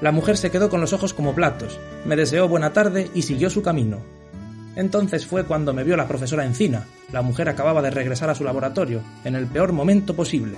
La 0.00 0.12
mujer 0.12 0.36
se 0.36 0.50
quedó 0.50 0.70
con 0.70 0.80
los 0.80 0.92
ojos 0.92 1.12
como 1.12 1.34
platos, 1.34 1.78
me 2.04 2.16
deseó 2.16 2.48
buena 2.48 2.72
tarde 2.72 3.10
y 3.14 3.22
siguió 3.22 3.50
su 3.50 3.62
camino. 3.62 3.98
Entonces 4.76 5.26
fue 5.26 5.44
cuando 5.44 5.74
me 5.74 5.82
vio 5.82 5.96
la 5.96 6.06
profesora 6.06 6.44
Encina. 6.44 6.86
La 7.12 7.20
mujer 7.20 7.48
acababa 7.48 7.82
de 7.82 7.90
regresar 7.90 8.30
a 8.30 8.34
su 8.34 8.44
laboratorio, 8.44 9.02
en 9.24 9.34
el 9.34 9.46
peor 9.46 9.72
momento 9.72 10.14
posible. 10.14 10.56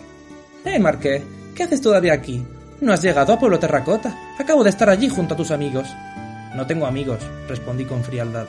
¡Eh, 0.65 0.79
Marqué! 0.79 1.23
¿Qué 1.55 1.63
haces 1.63 1.81
todavía 1.81 2.13
aquí? 2.13 2.45
¿No 2.83 2.93
has 2.93 3.03
llegado 3.03 3.33
a 3.33 3.39
Pueblo 3.39 3.59
Terracota? 3.59 4.15
Acabo 4.39 4.63
de 4.63 4.71
estar 4.71 4.91
allí 4.91 5.09
junto 5.09 5.33
a 5.33 5.37
tus 5.37 5.51
amigos. 5.51 5.89
No 6.55 6.67
tengo 6.67 6.87
amigos, 6.87 7.21
respondí 7.49 7.85
con 7.85 8.03
frialdad. 8.03 8.47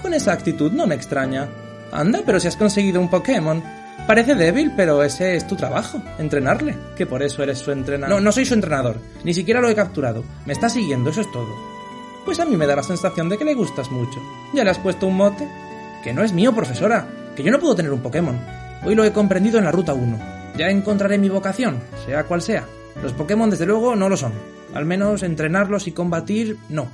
Con 0.00 0.14
esa 0.14 0.32
actitud 0.32 0.72
no 0.72 0.86
me 0.86 0.94
extraña. 0.94 1.48
Anda, 1.92 2.22
pero 2.24 2.40
si 2.40 2.48
has 2.48 2.56
conseguido 2.56 3.00
un 3.00 3.10
Pokémon. 3.10 3.62
Parece 4.06 4.34
débil, 4.34 4.72
pero 4.76 5.02
ese 5.02 5.36
es 5.36 5.46
tu 5.46 5.54
trabajo, 5.54 6.02
entrenarle, 6.18 6.76
que 6.96 7.06
por 7.06 7.22
eso 7.22 7.42
eres 7.42 7.58
su 7.58 7.70
entrenador. 7.70 8.16
No, 8.16 8.20
no 8.20 8.32
soy 8.32 8.44
su 8.44 8.54
entrenador, 8.54 8.96
ni 9.22 9.32
siquiera 9.32 9.60
lo 9.60 9.68
he 9.68 9.76
capturado. 9.76 10.24
Me 10.44 10.52
está 10.52 10.68
siguiendo, 10.68 11.10
eso 11.10 11.20
es 11.20 11.30
todo. 11.30 11.54
Pues 12.24 12.40
a 12.40 12.44
mí 12.44 12.56
me 12.56 12.66
da 12.66 12.74
la 12.74 12.82
sensación 12.82 13.28
de 13.28 13.38
que 13.38 13.44
le 13.44 13.54
gustas 13.54 13.90
mucho. 13.90 14.20
¿Ya 14.54 14.64
le 14.64 14.70
has 14.70 14.78
puesto 14.78 15.06
un 15.06 15.16
mote? 15.16 15.48
Que 16.02 16.12
no 16.12 16.24
es 16.24 16.32
mío, 16.32 16.52
profesora, 16.52 17.06
que 17.36 17.44
yo 17.44 17.52
no 17.52 17.60
puedo 17.60 17.76
tener 17.76 17.92
un 17.92 18.02
Pokémon. 18.02 18.40
Hoy 18.84 18.96
lo 18.96 19.04
he 19.04 19.12
comprendido 19.12 19.58
en 19.58 19.64
la 19.64 19.72
ruta 19.72 19.94
1. 19.94 20.18
Ya 20.56 20.68
encontraré 20.68 21.18
mi 21.18 21.28
vocación, 21.28 21.80
sea 22.04 22.24
cual 22.24 22.42
sea. 22.42 22.66
Los 23.02 23.12
Pokémon 23.12 23.50
desde 23.50 23.66
luego 23.66 23.94
no 23.94 24.08
lo 24.08 24.16
son. 24.16 24.32
Al 24.74 24.84
menos 24.84 25.22
entrenarlos 25.22 25.86
y 25.86 25.92
combatir, 25.92 26.58
no. 26.68 26.88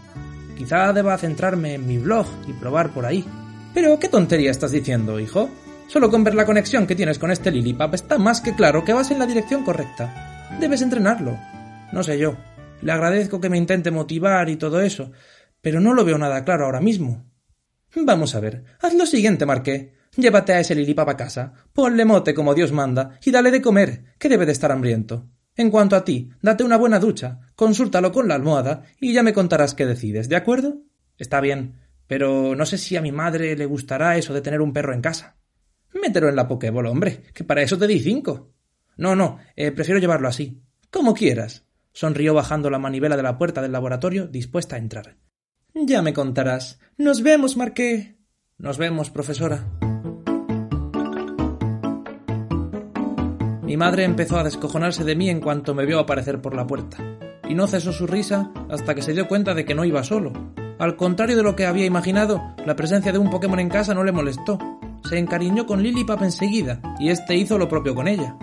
Quizá 0.58 0.92
deba 0.92 1.16
centrarme 1.16 1.74
en 1.74 1.86
mi 1.86 1.98
blog 1.98 2.26
y 2.48 2.52
probar 2.52 2.90
por 2.90 3.06
ahí. 3.06 3.24
Pero, 3.72 3.96
¿qué 4.00 4.08
tontería 4.08 4.50
estás 4.50 4.72
diciendo, 4.72 5.20
hijo? 5.20 5.48
Solo 5.86 6.10
con 6.10 6.24
ver 6.24 6.34
la 6.34 6.44
conexión 6.44 6.84
que 6.84 6.96
tienes 6.96 7.20
con 7.20 7.30
este 7.30 7.52
Lilipap 7.52 7.94
está 7.94 8.18
más 8.18 8.40
que 8.40 8.56
claro 8.56 8.84
que 8.84 8.92
vas 8.92 9.12
en 9.12 9.20
la 9.20 9.26
dirección 9.26 9.62
correcta. 9.62 10.48
Debes 10.58 10.82
entrenarlo. 10.82 11.38
No 11.92 12.02
sé 12.02 12.18
yo. 12.18 12.36
Le 12.82 12.90
agradezco 12.90 13.40
que 13.40 13.48
me 13.48 13.56
intente 13.56 13.92
motivar 13.92 14.48
y 14.48 14.56
todo 14.56 14.80
eso, 14.80 15.12
pero 15.60 15.80
no 15.80 15.94
lo 15.94 16.04
veo 16.04 16.18
nada 16.18 16.44
claro 16.44 16.64
ahora 16.64 16.80
mismo. 16.80 17.24
Vamos 17.94 18.34
a 18.34 18.40
ver. 18.40 18.64
Haz 18.82 18.94
lo 18.94 19.06
siguiente, 19.06 19.46
Marqué. 19.46 19.94
Llévate 20.16 20.54
a 20.54 20.60
ese 20.60 20.74
Lilipap 20.74 21.08
a 21.08 21.16
casa, 21.16 21.52
ponle 21.72 22.04
mote 22.04 22.34
como 22.34 22.52
Dios 22.52 22.72
manda 22.72 23.20
y 23.24 23.30
dale 23.30 23.52
de 23.52 23.62
comer, 23.62 24.16
que 24.18 24.28
debe 24.28 24.44
de 24.44 24.52
estar 24.52 24.72
hambriento. 24.72 25.28
En 25.58 25.72
cuanto 25.72 25.96
a 25.96 26.04
ti, 26.04 26.30
date 26.40 26.62
una 26.62 26.76
buena 26.76 27.00
ducha, 27.00 27.40
consúltalo 27.56 28.12
con 28.12 28.28
la 28.28 28.36
almohada 28.36 28.84
y 29.00 29.12
ya 29.12 29.24
me 29.24 29.32
contarás 29.32 29.74
qué 29.74 29.86
decides, 29.86 30.28
¿de 30.28 30.36
acuerdo? 30.36 30.82
Está 31.18 31.40
bien, 31.40 31.80
pero 32.06 32.54
no 32.54 32.64
sé 32.64 32.78
si 32.78 32.96
a 32.96 33.02
mi 33.02 33.10
madre 33.10 33.56
le 33.56 33.66
gustará 33.66 34.16
eso 34.16 34.32
de 34.32 34.40
tener 34.40 34.60
un 34.60 34.72
perro 34.72 34.94
en 34.94 35.00
casa. 35.00 35.36
Mételo 36.00 36.28
en 36.28 36.36
la 36.36 36.46
Pokéball, 36.46 36.86
hombre, 36.86 37.24
que 37.34 37.42
para 37.42 37.62
eso 37.62 37.76
te 37.76 37.88
di 37.88 37.98
cinco. 37.98 38.52
No, 38.96 39.16
no, 39.16 39.38
eh, 39.56 39.72
prefiero 39.72 39.98
llevarlo 39.98 40.28
así. 40.28 40.62
Como 40.92 41.12
quieras. 41.12 41.66
Sonrió 41.92 42.34
bajando 42.34 42.70
la 42.70 42.78
manivela 42.78 43.16
de 43.16 43.24
la 43.24 43.36
puerta 43.36 43.60
del 43.60 43.72
laboratorio, 43.72 44.28
dispuesta 44.28 44.76
a 44.76 44.78
entrar. 44.78 45.16
Ya 45.74 46.02
me 46.02 46.14
contarás. 46.14 46.78
Nos 46.96 47.22
vemos, 47.22 47.56
Marqué. 47.56 48.16
Nos 48.58 48.78
vemos, 48.78 49.10
profesora. 49.10 49.77
Mi 53.68 53.76
madre 53.76 54.04
empezó 54.04 54.38
a 54.38 54.44
descojonarse 54.44 55.04
de 55.04 55.14
mí 55.14 55.28
en 55.28 55.40
cuanto 55.40 55.74
me 55.74 55.84
vio 55.84 55.98
aparecer 55.98 56.40
por 56.40 56.56
la 56.56 56.66
puerta, 56.66 56.96
y 57.46 57.54
no 57.54 57.66
cesó 57.66 57.92
su 57.92 58.06
risa 58.06 58.50
hasta 58.70 58.94
que 58.94 59.02
se 59.02 59.12
dio 59.12 59.28
cuenta 59.28 59.52
de 59.52 59.66
que 59.66 59.74
no 59.74 59.84
iba 59.84 60.02
solo. 60.02 60.32
Al 60.78 60.96
contrario 60.96 61.36
de 61.36 61.42
lo 61.42 61.54
que 61.54 61.66
había 61.66 61.84
imaginado, 61.84 62.40
la 62.64 62.76
presencia 62.76 63.12
de 63.12 63.18
un 63.18 63.28
Pokémon 63.28 63.60
en 63.60 63.68
casa 63.68 63.92
no 63.92 64.04
le 64.04 64.12
molestó. 64.12 64.58
Se 65.06 65.18
encariñó 65.18 65.66
con 65.66 65.82
Lilipap 65.82 66.22
enseguida, 66.22 66.80
y 66.98 67.10
este 67.10 67.36
hizo 67.36 67.58
lo 67.58 67.68
propio 67.68 67.94
con 67.94 68.08
ella. 68.08 68.38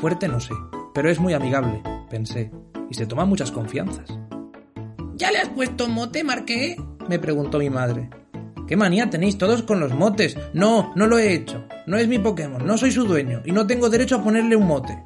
Fuerte 0.00 0.26
no 0.26 0.40
sé, 0.40 0.54
pero 0.92 1.08
es 1.10 1.20
muy 1.20 1.32
amigable, 1.32 1.80
pensé, 2.10 2.50
y 2.90 2.94
se 2.94 3.06
toma 3.06 3.24
muchas 3.24 3.52
confianzas. 3.52 4.18
¿Ya 5.14 5.30
le 5.30 5.38
has 5.38 5.48
puesto 5.50 5.88
mote, 5.88 6.24
Marqué? 6.24 6.74
me 7.08 7.20
preguntó 7.20 7.60
mi 7.60 7.70
madre. 7.70 8.10
¿Qué 8.66 8.76
manía 8.76 9.08
tenéis 9.08 9.38
todos 9.38 9.62
con 9.62 9.78
los 9.78 9.94
motes? 9.94 10.36
No, 10.52 10.92
no 10.96 11.06
lo 11.06 11.18
he 11.18 11.32
hecho. 11.32 11.64
No 11.86 11.96
es 11.98 12.08
mi 12.08 12.18
Pokémon, 12.18 12.66
no 12.66 12.76
soy 12.76 12.90
su 12.90 13.04
dueño 13.04 13.40
y 13.44 13.52
no 13.52 13.66
tengo 13.66 13.88
derecho 13.88 14.16
a 14.16 14.22
ponerle 14.22 14.56
un 14.56 14.66
mote. 14.66 15.02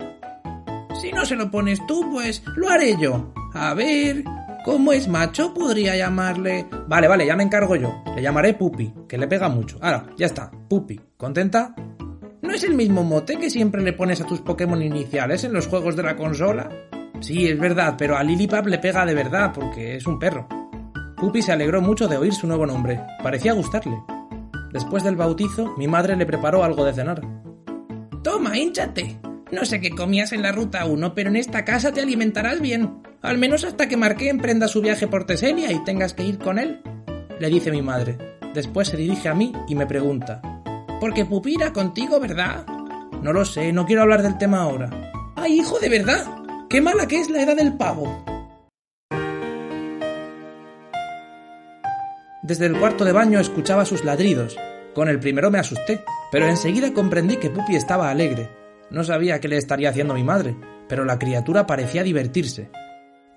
Si 1.00 1.12
no 1.12 1.26
se 1.26 1.36
lo 1.36 1.50
pones 1.50 1.84
tú, 1.86 2.08
pues 2.10 2.42
lo 2.56 2.70
haré 2.70 2.96
yo. 2.98 3.32
A 3.52 3.74
ver, 3.74 4.24
¿cómo 4.64 4.92
es 4.92 5.08
macho? 5.08 5.52
Podría 5.52 5.94
llamarle. 5.94 6.66
Vale, 6.88 7.06
vale, 7.06 7.26
ya 7.26 7.36
me 7.36 7.42
encargo 7.42 7.76
yo. 7.76 8.02
Le 8.14 8.22
llamaré 8.22 8.54
Pupi, 8.54 8.94
que 9.06 9.18
le 9.18 9.28
pega 9.28 9.48
mucho. 9.48 9.78
Ahora, 9.82 10.06
ya 10.16 10.26
está. 10.26 10.50
Pupi, 10.68 10.98
¿contenta? 11.16 11.74
¿No 12.40 12.52
es 12.52 12.64
el 12.64 12.74
mismo 12.74 13.04
mote 13.04 13.36
que 13.36 13.50
siempre 13.50 13.82
le 13.82 13.92
pones 13.92 14.20
a 14.22 14.26
tus 14.26 14.40
Pokémon 14.40 14.82
iniciales 14.82 15.44
en 15.44 15.52
los 15.52 15.66
juegos 15.66 15.96
de 15.96 16.02
la 16.02 16.16
consola? 16.16 16.68
Sí, 17.20 17.46
es 17.46 17.58
verdad, 17.58 17.94
pero 17.98 18.16
a 18.16 18.22
Lilipap 18.22 18.66
le 18.66 18.78
pega 18.78 19.04
de 19.04 19.14
verdad 19.14 19.52
porque 19.54 19.96
es 19.96 20.06
un 20.06 20.18
perro. 20.18 20.48
Pupi 21.20 21.42
se 21.42 21.52
alegró 21.52 21.82
mucho 21.82 22.08
de 22.08 22.16
oír 22.16 22.32
su 22.32 22.46
nuevo 22.46 22.64
nombre. 22.64 22.98
Parecía 23.22 23.52
gustarle. 23.52 24.02
Después 24.72 25.04
del 25.04 25.16
bautizo, 25.16 25.74
mi 25.76 25.86
madre 25.86 26.16
le 26.16 26.24
preparó 26.24 26.64
algo 26.64 26.84
de 26.86 26.94
cenar. 26.94 27.20
Toma, 28.22 28.56
hinchate. 28.56 29.20
No 29.52 29.66
sé 29.66 29.82
qué 29.82 29.90
comías 29.90 30.32
en 30.32 30.40
la 30.40 30.52
ruta 30.52 30.86
1, 30.86 31.14
pero 31.14 31.28
en 31.28 31.36
esta 31.36 31.66
casa 31.66 31.92
te 31.92 32.00
alimentarás 32.00 32.62
bien. 32.62 33.02
Al 33.20 33.36
menos 33.36 33.64
hasta 33.64 33.86
que 33.86 33.98
Marqué 33.98 34.30
emprenda 34.30 34.66
su 34.66 34.80
viaje 34.80 35.08
por 35.08 35.24
Teselia 35.24 35.70
y 35.70 35.84
tengas 35.84 36.14
que 36.14 36.24
ir 36.24 36.38
con 36.38 36.58
él. 36.58 36.80
Le 37.38 37.50
dice 37.50 37.70
mi 37.70 37.82
madre. 37.82 38.16
Después 38.54 38.88
se 38.88 38.96
dirige 38.96 39.28
a 39.28 39.34
mí 39.34 39.52
y 39.68 39.74
me 39.74 39.86
pregunta. 39.86 40.40
Porque 41.00 41.26
Pupi 41.26 41.54
irá 41.54 41.74
contigo, 41.74 42.18
¿verdad? 42.18 42.64
No 43.22 43.34
lo 43.34 43.44
sé, 43.44 43.74
no 43.74 43.84
quiero 43.84 44.02
hablar 44.02 44.22
del 44.22 44.38
tema 44.38 44.62
ahora. 44.62 44.88
¡Ay, 45.36 45.60
hijo 45.60 45.78
de 45.80 45.90
verdad! 45.90 46.24
¡Qué 46.70 46.80
mala 46.80 47.06
que 47.06 47.20
es 47.20 47.28
la 47.28 47.42
edad 47.42 47.56
del 47.56 47.76
pavo! 47.76 48.24
Desde 52.50 52.66
el 52.66 52.76
cuarto 52.76 53.04
de 53.04 53.12
baño 53.12 53.38
escuchaba 53.38 53.84
sus 53.84 54.04
ladridos, 54.04 54.58
Con 54.92 55.08
el 55.08 55.20
primero 55.20 55.52
me 55.52 55.60
asusté, 55.60 56.02
pero 56.32 56.48
enseguida 56.48 56.92
comprendí 56.92 57.36
que 57.36 57.48
Pupi 57.48 57.76
estaba 57.76 58.10
alegre. 58.10 58.50
No 58.90 59.04
sabía 59.04 59.38
qué 59.38 59.46
le 59.46 59.56
estaría 59.56 59.90
haciendo 59.90 60.14
mi 60.14 60.24
madre, 60.24 60.56
pero 60.88 61.04
la 61.04 61.16
criatura 61.16 61.64
parecía 61.64 62.02
divertirse. 62.02 62.68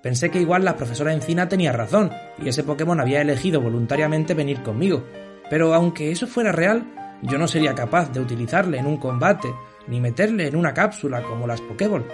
Pensé 0.02 0.32
que 0.32 0.40
igual 0.40 0.64
la 0.64 0.76
profesora 0.76 1.12
Encina 1.12 1.48
tenía 1.48 1.70
razón, 1.70 2.10
y 2.42 2.48
ese 2.48 2.64
Pokémon 2.64 3.00
había 3.00 3.20
elegido 3.20 3.60
voluntariamente 3.60 4.34
venir 4.34 4.64
conmigo. 4.64 5.04
Pero 5.48 5.74
aunque 5.74 6.10
eso 6.10 6.26
fuera 6.26 6.50
real, 6.50 6.82
yo 7.22 7.38
no 7.38 7.46
sería 7.46 7.76
capaz 7.76 8.10
de 8.10 8.18
utilizarle 8.18 8.78
en 8.78 8.86
un 8.86 8.96
combate, 8.96 9.54
ni 9.86 10.00
meterle 10.00 10.48
en 10.48 10.56
una 10.56 10.74
cápsula 10.74 11.22
como 11.22 11.46
las 11.46 11.60
Pokéball. 11.60 12.04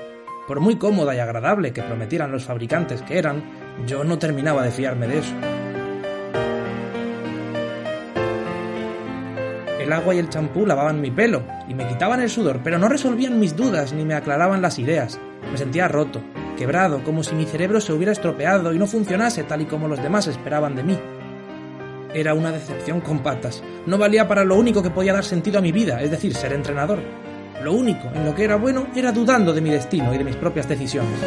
Por 0.47 0.61
muy 0.61 0.76
cómoda 0.76 1.14
y 1.14 1.19
agradable 1.19 1.73
que 1.73 1.83
prometieran 1.83 2.30
los 2.30 2.45
fabricantes 2.45 3.00
que 3.00 3.16
eran, 3.16 3.42
yo 3.87 4.04
no 4.04 4.19
terminaba 4.19 4.62
de 4.62 4.71
fiarme 4.71 5.09
de 5.09 5.19
eso. 5.21 5.59
El 9.80 9.94
agua 9.94 10.14
y 10.14 10.18
el 10.18 10.28
champú 10.28 10.66
lavaban 10.66 11.00
mi 11.00 11.10
pelo 11.10 11.42
y 11.66 11.72
me 11.72 11.88
quitaban 11.88 12.20
el 12.20 12.28
sudor, 12.28 12.60
pero 12.62 12.78
no 12.78 12.87
resolvían 12.87 13.40
mis 13.40 13.56
dudas 13.56 13.94
ni 13.94 14.04
me 14.04 14.12
aclaraban 14.12 14.60
las 14.60 14.78
ideas. 14.78 15.18
Me 15.50 15.56
sentía 15.56 15.88
roto, 15.88 16.20
quebrado, 16.58 17.02
como 17.02 17.22
si 17.22 17.34
mi 17.34 17.46
cerebro 17.46 17.80
se 17.80 17.94
hubiera 17.94 18.12
estropeado 18.12 18.75
y 18.75 18.78
no 18.78 18.87
funcionase 18.87 19.42
tal 19.44 19.62
y 19.62 19.64
como 19.64 19.88
los 19.88 20.02
demás 20.02 20.26
esperaban 20.26 20.76
de 20.76 20.82
mí. 20.82 20.99
Era 22.12 22.34
una 22.34 22.52
decepción 22.52 23.00
con 23.00 23.20
patas. 23.20 23.62
No 23.87 23.96
valía 23.96 24.28
para 24.28 24.44
lo 24.44 24.56
único 24.56 24.82
que 24.82 24.90
podía 24.90 25.14
dar 25.14 25.25
sentido 25.25 25.58
a 25.58 25.62
mi 25.62 25.72
vida, 25.72 26.02
es 26.02 26.10
decir, 26.10 26.34
ser 26.34 26.52
entrenador. 26.52 26.99
Lo 27.64 27.72
único 27.72 28.06
en 28.14 28.26
lo 28.26 28.34
que 28.34 28.44
era 28.44 28.56
bueno 28.56 28.87
era 28.94 29.12
dudando 29.12 29.54
de 29.54 29.62
mi 29.62 29.70
destino 29.70 30.12
y 30.12 30.18
de 30.18 30.25
mis 30.25 30.37
propias 30.37 30.68
decisiones. 30.68 31.18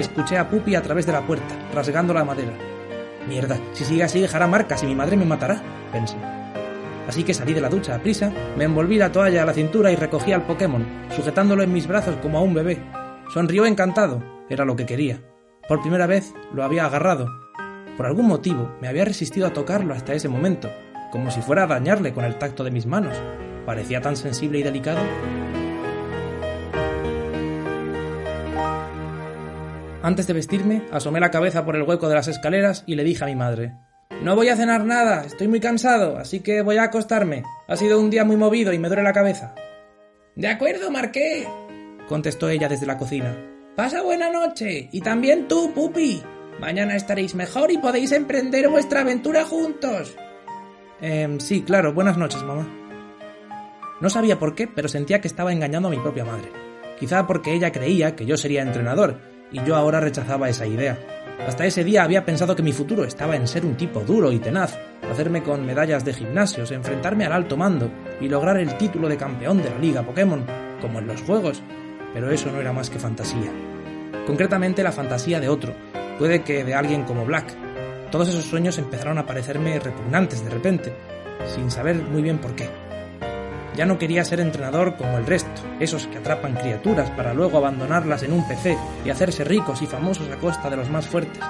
Escuché 0.00 0.38
a 0.38 0.48
Pupi 0.48 0.74
a 0.74 0.80
través 0.80 1.04
de 1.04 1.12
la 1.12 1.26
puerta, 1.26 1.54
rasgando 1.74 2.14
la 2.14 2.24
madera. 2.24 2.73
Mierda, 3.28 3.58
si 3.72 3.84
sigue 3.84 4.02
así 4.02 4.20
dejará 4.20 4.46
marcas 4.46 4.82
y 4.82 4.86
mi 4.86 4.94
madre 4.94 5.16
me 5.16 5.24
matará, 5.24 5.62
pensé. 5.92 6.16
Así 7.08 7.22
que 7.22 7.34
salí 7.34 7.52
de 7.52 7.60
la 7.60 7.68
ducha 7.68 7.94
a 7.94 7.98
prisa, 7.98 8.32
me 8.56 8.64
envolví 8.64 8.96
la 8.96 9.12
toalla 9.12 9.42
a 9.42 9.46
la 9.46 9.52
cintura 9.52 9.92
y 9.92 9.96
recogí 9.96 10.32
al 10.32 10.46
Pokémon, 10.46 10.86
sujetándolo 11.14 11.62
en 11.62 11.72
mis 11.72 11.86
brazos 11.86 12.16
como 12.16 12.38
a 12.38 12.42
un 12.42 12.54
bebé. 12.54 12.78
Sonrió 13.32 13.66
encantado, 13.66 14.22
era 14.48 14.64
lo 14.64 14.76
que 14.76 14.86
quería. 14.86 15.20
Por 15.68 15.80
primera 15.80 16.06
vez 16.06 16.34
lo 16.52 16.64
había 16.64 16.86
agarrado. 16.86 17.28
Por 17.96 18.06
algún 18.06 18.26
motivo 18.26 18.74
me 18.80 18.88
había 18.88 19.04
resistido 19.04 19.46
a 19.46 19.52
tocarlo 19.52 19.94
hasta 19.94 20.14
ese 20.14 20.28
momento, 20.28 20.70
como 21.10 21.30
si 21.30 21.40
fuera 21.40 21.64
a 21.64 21.66
dañarle 21.66 22.12
con 22.12 22.24
el 22.24 22.36
tacto 22.38 22.64
de 22.64 22.70
mis 22.70 22.86
manos. 22.86 23.16
Parecía 23.64 24.00
tan 24.00 24.16
sensible 24.16 24.58
y 24.58 24.62
delicado. 24.62 25.00
Antes 30.04 30.26
de 30.26 30.34
vestirme, 30.34 30.82
asomé 30.92 31.18
la 31.18 31.30
cabeza 31.30 31.64
por 31.64 31.76
el 31.76 31.82
hueco 31.82 32.10
de 32.10 32.14
las 32.14 32.28
escaleras 32.28 32.84
y 32.86 32.94
le 32.94 33.04
dije 33.04 33.24
a 33.24 33.26
mi 33.26 33.36
madre 33.36 33.72
No 34.20 34.36
voy 34.36 34.50
a 34.50 34.56
cenar 34.56 34.84
nada, 34.84 35.24
estoy 35.24 35.48
muy 35.48 35.60
cansado, 35.60 36.18
así 36.18 36.40
que 36.40 36.60
voy 36.60 36.76
a 36.76 36.82
acostarme. 36.82 37.42
Ha 37.68 37.76
sido 37.78 37.98
un 37.98 38.10
día 38.10 38.22
muy 38.22 38.36
movido 38.36 38.74
y 38.74 38.78
me 38.78 38.88
duele 38.88 39.02
la 39.02 39.14
cabeza. 39.14 39.54
De 40.36 40.46
acuerdo, 40.46 40.90
Marqué, 40.90 41.48
contestó 42.06 42.50
ella 42.50 42.68
desde 42.68 42.84
la 42.84 42.98
cocina. 42.98 43.34
Pasa 43.76 44.02
buena 44.02 44.30
noche, 44.30 44.90
y 44.92 45.00
también 45.00 45.48
tú, 45.48 45.72
Pupi. 45.72 46.22
Mañana 46.60 46.96
estaréis 46.96 47.34
mejor 47.34 47.70
y 47.72 47.78
podéis 47.78 48.12
emprender 48.12 48.68
vuestra 48.68 49.00
aventura 49.00 49.46
juntos. 49.46 50.14
Eh, 51.00 51.34
sí, 51.38 51.62
claro, 51.62 51.94
buenas 51.94 52.18
noches, 52.18 52.42
mamá. 52.42 52.68
No 54.02 54.10
sabía 54.10 54.38
por 54.38 54.54
qué, 54.54 54.68
pero 54.68 54.86
sentía 54.86 55.22
que 55.22 55.28
estaba 55.28 55.50
engañando 55.50 55.88
a 55.88 55.92
mi 55.92 55.96
propia 55.96 56.26
madre. 56.26 56.52
Quizá 57.00 57.26
porque 57.26 57.54
ella 57.54 57.72
creía 57.72 58.14
que 58.14 58.26
yo 58.26 58.36
sería 58.36 58.60
entrenador 58.60 59.32
y 59.50 59.62
yo 59.64 59.76
ahora 59.76 60.00
rechazaba 60.00 60.48
esa 60.48 60.66
idea. 60.66 60.98
Hasta 61.46 61.66
ese 61.66 61.84
día 61.84 62.04
había 62.04 62.24
pensado 62.24 62.56
que 62.56 62.62
mi 62.62 62.72
futuro 62.72 63.04
estaba 63.04 63.36
en 63.36 63.46
ser 63.46 63.66
un 63.66 63.76
tipo 63.76 64.00
duro 64.00 64.32
y 64.32 64.38
tenaz, 64.38 64.78
hacerme 65.10 65.42
con 65.42 65.66
medallas 65.66 66.04
de 66.04 66.14
gimnasios, 66.14 66.70
enfrentarme 66.70 67.24
al 67.24 67.32
alto 67.32 67.56
mando 67.56 67.90
y 68.20 68.28
lograr 68.28 68.56
el 68.56 68.76
título 68.78 69.08
de 69.08 69.16
campeón 69.16 69.62
de 69.62 69.70
la 69.70 69.78
Liga 69.78 70.02
Pokémon, 70.02 70.44
como 70.80 71.00
en 71.00 71.06
los 71.06 71.22
juegos, 71.22 71.62
pero 72.12 72.30
eso 72.30 72.50
no 72.50 72.60
era 72.60 72.72
más 72.72 72.88
que 72.88 72.98
fantasía. 72.98 73.52
Concretamente 74.26 74.82
la 74.82 74.92
fantasía 74.92 75.40
de 75.40 75.48
otro, 75.48 75.74
puede 76.18 76.42
que 76.42 76.64
de 76.64 76.74
alguien 76.74 77.04
como 77.04 77.26
Black. 77.26 77.52
Todos 78.10 78.28
esos 78.28 78.44
sueños 78.44 78.78
empezaron 78.78 79.18
a 79.18 79.26
parecerme 79.26 79.78
repugnantes 79.78 80.44
de 80.44 80.50
repente, 80.50 80.94
sin 81.54 81.70
saber 81.70 81.96
muy 81.96 82.22
bien 82.22 82.38
por 82.38 82.54
qué. 82.54 82.68
Ya 83.76 83.86
no 83.86 83.98
quería 83.98 84.24
ser 84.24 84.40
entrenador 84.40 84.94
como 84.96 85.18
el 85.18 85.26
resto, 85.26 85.62
esos 85.80 86.06
que 86.06 86.18
atrapan 86.18 86.54
criaturas 86.54 87.10
para 87.10 87.34
luego 87.34 87.58
abandonarlas 87.58 88.22
en 88.22 88.32
un 88.32 88.46
PC 88.46 88.78
y 89.04 89.10
hacerse 89.10 89.42
ricos 89.42 89.82
y 89.82 89.86
famosos 89.86 90.30
a 90.30 90.36
costa 90.36 90.70
de 90.70 90.76
los 90.76 90.90
más 90.90 91.06
fuertes. 91.06 91.42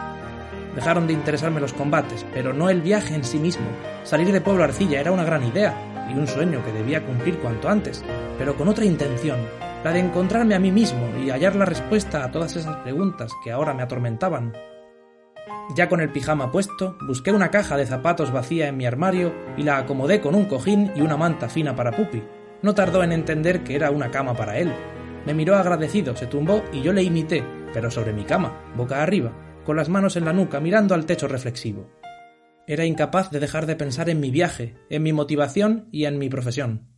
Dejaron 0.74 1.06
de 1.06 1.12
interesarme 1.12 1.60
los 1.60 1.74
combates, 1.74 2.24
pero 2.32 2.52
no 2.52 2.70
el 2.70 2.80
viaje 2.80 3.14
en 3.14 3.24
sí 3.24 3.38
mismo. 3.38 3.66
Salir 4.04 4.32
de 4.32 4.40
Pueblo 4.40 4.64
Arcilla 4.64 5.00
era 5.00 5.12
una 5.12 5.24
gran 5.24 5.44
idea 5.44 6.08
y 6.10 6.14
un 6.14 6.26
sueño 6.26 6.64
que 6.64 6.72
debía 6.72 7.04
cumplir 7.04 7.38
cuanto 7.38 7.68
antes, 7.68 8.02
pero 8.38 8.56
con 8.56 8.68
otra 8.68 8.84
intención, 8.84 9.38
la 9.84 9.92
de 9.92 10.00
encontrarme 10.00 10.54
a 10.54 10.58
mí 10.58 10.72
mismo 10.72 11.06
y 11.22 11.30
hallar 11.30 11.54
la 11.56 11.66
respuesta 11.66 12.24
a 12.24 12.30
todas 12.30 12.56
esas 12.56 12.76
preguntas 12.78 13.32
que 13.44 13.52
ahora 13.52 13.74
me 13.74 13.82
atormentaban. 13.82 14.52
Ya 15.74 15.88
con 15.88 16.00
el 16.00 16.10
pijama 16.10 16.52
puesto, 16.52 16.96
busqué 17.06 17.32
una 17.32 17.50
caja 17.50 17.76
de 17.76 17.86
zapatos 17.86 18.30
vacía 18.30 18.68
en 18.68 18.76
mi 18.76 18.86
armario 18.86 19.34
y 19.56 19.62
la 19.62 19.78
acomodé 19.78 20.20
con 20.20 20.34
un 20.34 20.44
cojín 20.44 20.92
y 20.94 21.00
una 21.00 21.16
manta 21.16 21.48
fina 21.48 21.74
para 21.74 21.92
Pupi. 21.92 22.22
No 22.62 22.74
tardó 22.74 23.02
en 23.02 23.12
entender 23.12 23.64
que 23.64 23.74
era 23.74 23.90
una 23.90 24.10
cama 24.10 24.34
para 24.34 24.58
él. 24.58 24.72
Me 25.26 25.34
miró 25.34 25.56
agradecido, 25.56 26.14
se 26.16 26.26
tumbó 26.26 26.62
y 26.72 26.82
yo 26.82 26.92
le 26.92 27.02
imité, 27.02 27.42
pero 27.72 27.90
sobre 27.90 28.12
mi 28.12 28.24
cama, 28.24 28.72
boca 28.76 29.02
arriba, 29.02 29.32
con 29.64 29.76
las 29.76 29.88
manos 29.88 30.16
en 30.16 30.26
la 30.26 30.32
nuca 30.34 30.60
mirando 30.60 30.94
al 30.94 31.06
techo 31.06 31.28
reflexivo. 31.28 31.90
Era 32.66 32.84
incapaz 32.84 33.30
de 33.30 33.40
dejar 33.40 33.66
de 33.66 33.76
pensar 33.76 34.08
en 34.08 34.20
mi 34.20 34.30
viaje, 34.30 34.76
en 34.90 35.02
mi 35.02 35.12
motivación 35.12 35.88
y 35.90 36.04
en 36.04 36.18
mi 36.18 36.28
profesión. 36.28 36.88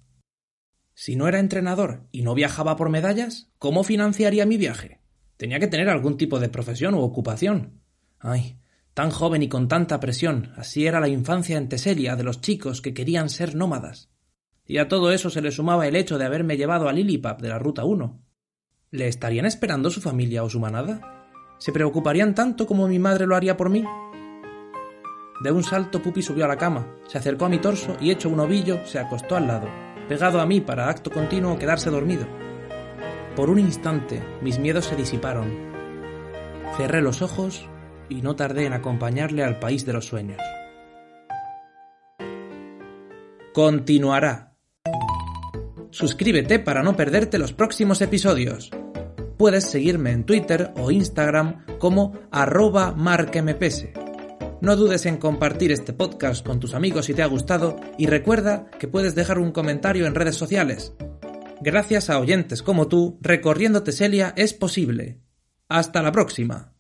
Si 0.94 1.14
no 1.14 1.29
era 1.29 1.38
entrenador 1.38 2.07
y 2.11 2.22
no 2.22 2.35
viajaba 2.35 2.76
por 2.76 2.88
medallas, 2.88 3.50
¿cómo 3.59 3.85
financiaría 3.85 4.46
mi 4.46 4.57
viaje? 4.57 5.00
Tenía 5.37 5.61
que 5.61 5.66
tener 5.66 5.88
algún 5.88 6.16
tipo 6.16 6.38
de 6.40 6.48
profesión 6.48 6.94
u 6.94 7.00
ocupación. 7.00 7.83
Ay, 8.28 8.58
tan 8.92 9.12
joven 9.12 9.44
y 9.44 9.48
con 9.48 9.68
tanta 9.68 10.00
presión, 10.00 10.52
así 10.56 10.84
era 10.84 10.98
la 10.98 11.06
infancia 11.06 11.58
en 11.58 11.68
Teselia 11.68 12.16
de 12.16 12.24
los 12.24 12.40
chicos 12.40 12.82
que 12.82 12.92
querían 12.92 13.28
ser 13.28 13.54
nómadas. 13.54 14.10
Y 14.66 14.78
a 14.78 14.88
todo 14.88 15.12
eso 15.12 15.30
se 15.30 15.40
le 15.40 15.52
sumaba 15.52 15.86
el 15.86 15.94
hecho 15.94 16.18
de 16.18 16.24
haberme 16.24 16.56
llevado 16.56 16.88
a 16.88 16.92
Lilipap 16.92 17.40
de 17.40 17.50
la 17.50 17.60
Ruta 17.60 17.84
1. 17.84 18.20
¿Le 18.90 19.06
estarían 19.06 19.46
esperando 19.46 19.90
su 19.90 20.00
familia 20.00 20.42
o 20.42 20.50
su 20.50 20.58
manada? 20.58 21.28
¿Se 21.58 21.70
preocuparían 21.70 22.34
tanto 22.34 22.66
como 22.66 22.88
mi 22.88 22.98
madre 22.98 23.28
lo 23.28 23.36
haría 23.36 23.56
por 23.56 23.70
mí? 23.70 23.84
De 25.40 25.52
un 25.52 25.62
salto 25.62 26.02
Pupi 26.02 26.20
subió 26.20 26.46
a 26.46 26.48
la 26.48 26.58
cama, 26.58 26.96
se 27.06 27.18
acercó 27.18 27.44
a 27.44 27.48
mi 27.48 27.60
torso 27.60 27.96
y 28.00 28.10
hecho 28.10 28.28
un 28.28 28.40
ovillo 28.40 28.84
se 28.86 28.98
acostó 28.98 29.36
al 29.36 29.46
lado, 29.46 29.68
pegado 30.08 30.40
a 30.40 30.46
mí 30.46 30.60
para 30.60 30.88
acto 30.88 31.12
continuo 31.12 31.60
quedarse 31.60 31.90
dormido. 31.90 32.26
Por 33.36 33.50
un 33.50 33.60
instante 33.60 34.20
mis 34.42 34.58
miedos 34.58 34.86
se 34.86 34.96
disiparon. 34.96 35.48
Cerré 36.76 37.00
los 37.00 37.22
ojos 37.22 37.68
y 38.08 38.22
no 38.22 38.36
tardé 38.36 38.66
en 38.66 38.72
acompañarle 38.72 39.44
al 39.44 39.58
país 39.58 39.84
de 39.86 39.92
los 39.92 40.06
sueños. 40.06 40.40
Continuará. 43.52 44.54
Suscríbete 45.90 46.58
para 46.58 46.82
no 46.82 46.94
perderte 46.94 47.38
los 47.38 47.54
próximos 47.54 48.02
episodios. 48.02 48.70
Puedes 49.38 49.64
seguirme 49.64 50.12
en 50.12 50.24
Twitter 50.24 50.72
o 50.76 50.90
Instagram 50.90 51.64
como 51.78 52.12
arroba 52.30 52.92
marquemepese. 52.92 53.94
No 54.60 54.76
dudes 54.76 55.06
en 55.06 55.18
compartir 55.18 55.72
este 55.72 55.92
podcast 55.92 56.44
con 56.44 56.60
tus 56.60 56.74
amigos 56.74 57.06
si 57.06 57.14
te 57.14 57.22
ha 57.22 57.26
gustado 57.26 57.76
y 57.98 58.06
recuerda 58.06 58.70
que 58.78 58.88
puedes 58.88 59.14
dejar 59.14 59.38
un 59.38 59.52
comentario 59.52 60.06
en 60.06 60.14
redes 60.14 60.36
sociales. 60.36 60.94
Gracias 61.60 62.10
a 62.10 62.18
oyentes 62.18 62.62
como 62.62 62.88
tú, 62.88 63.18
recorriendo 63.20 63.82
Teselia 63.82 64.32
es 64.36 64.54
posible. 64.54 65.20
Hasta 65.68 66.02
la 66.02 66.12
próxima. 66.12 66.75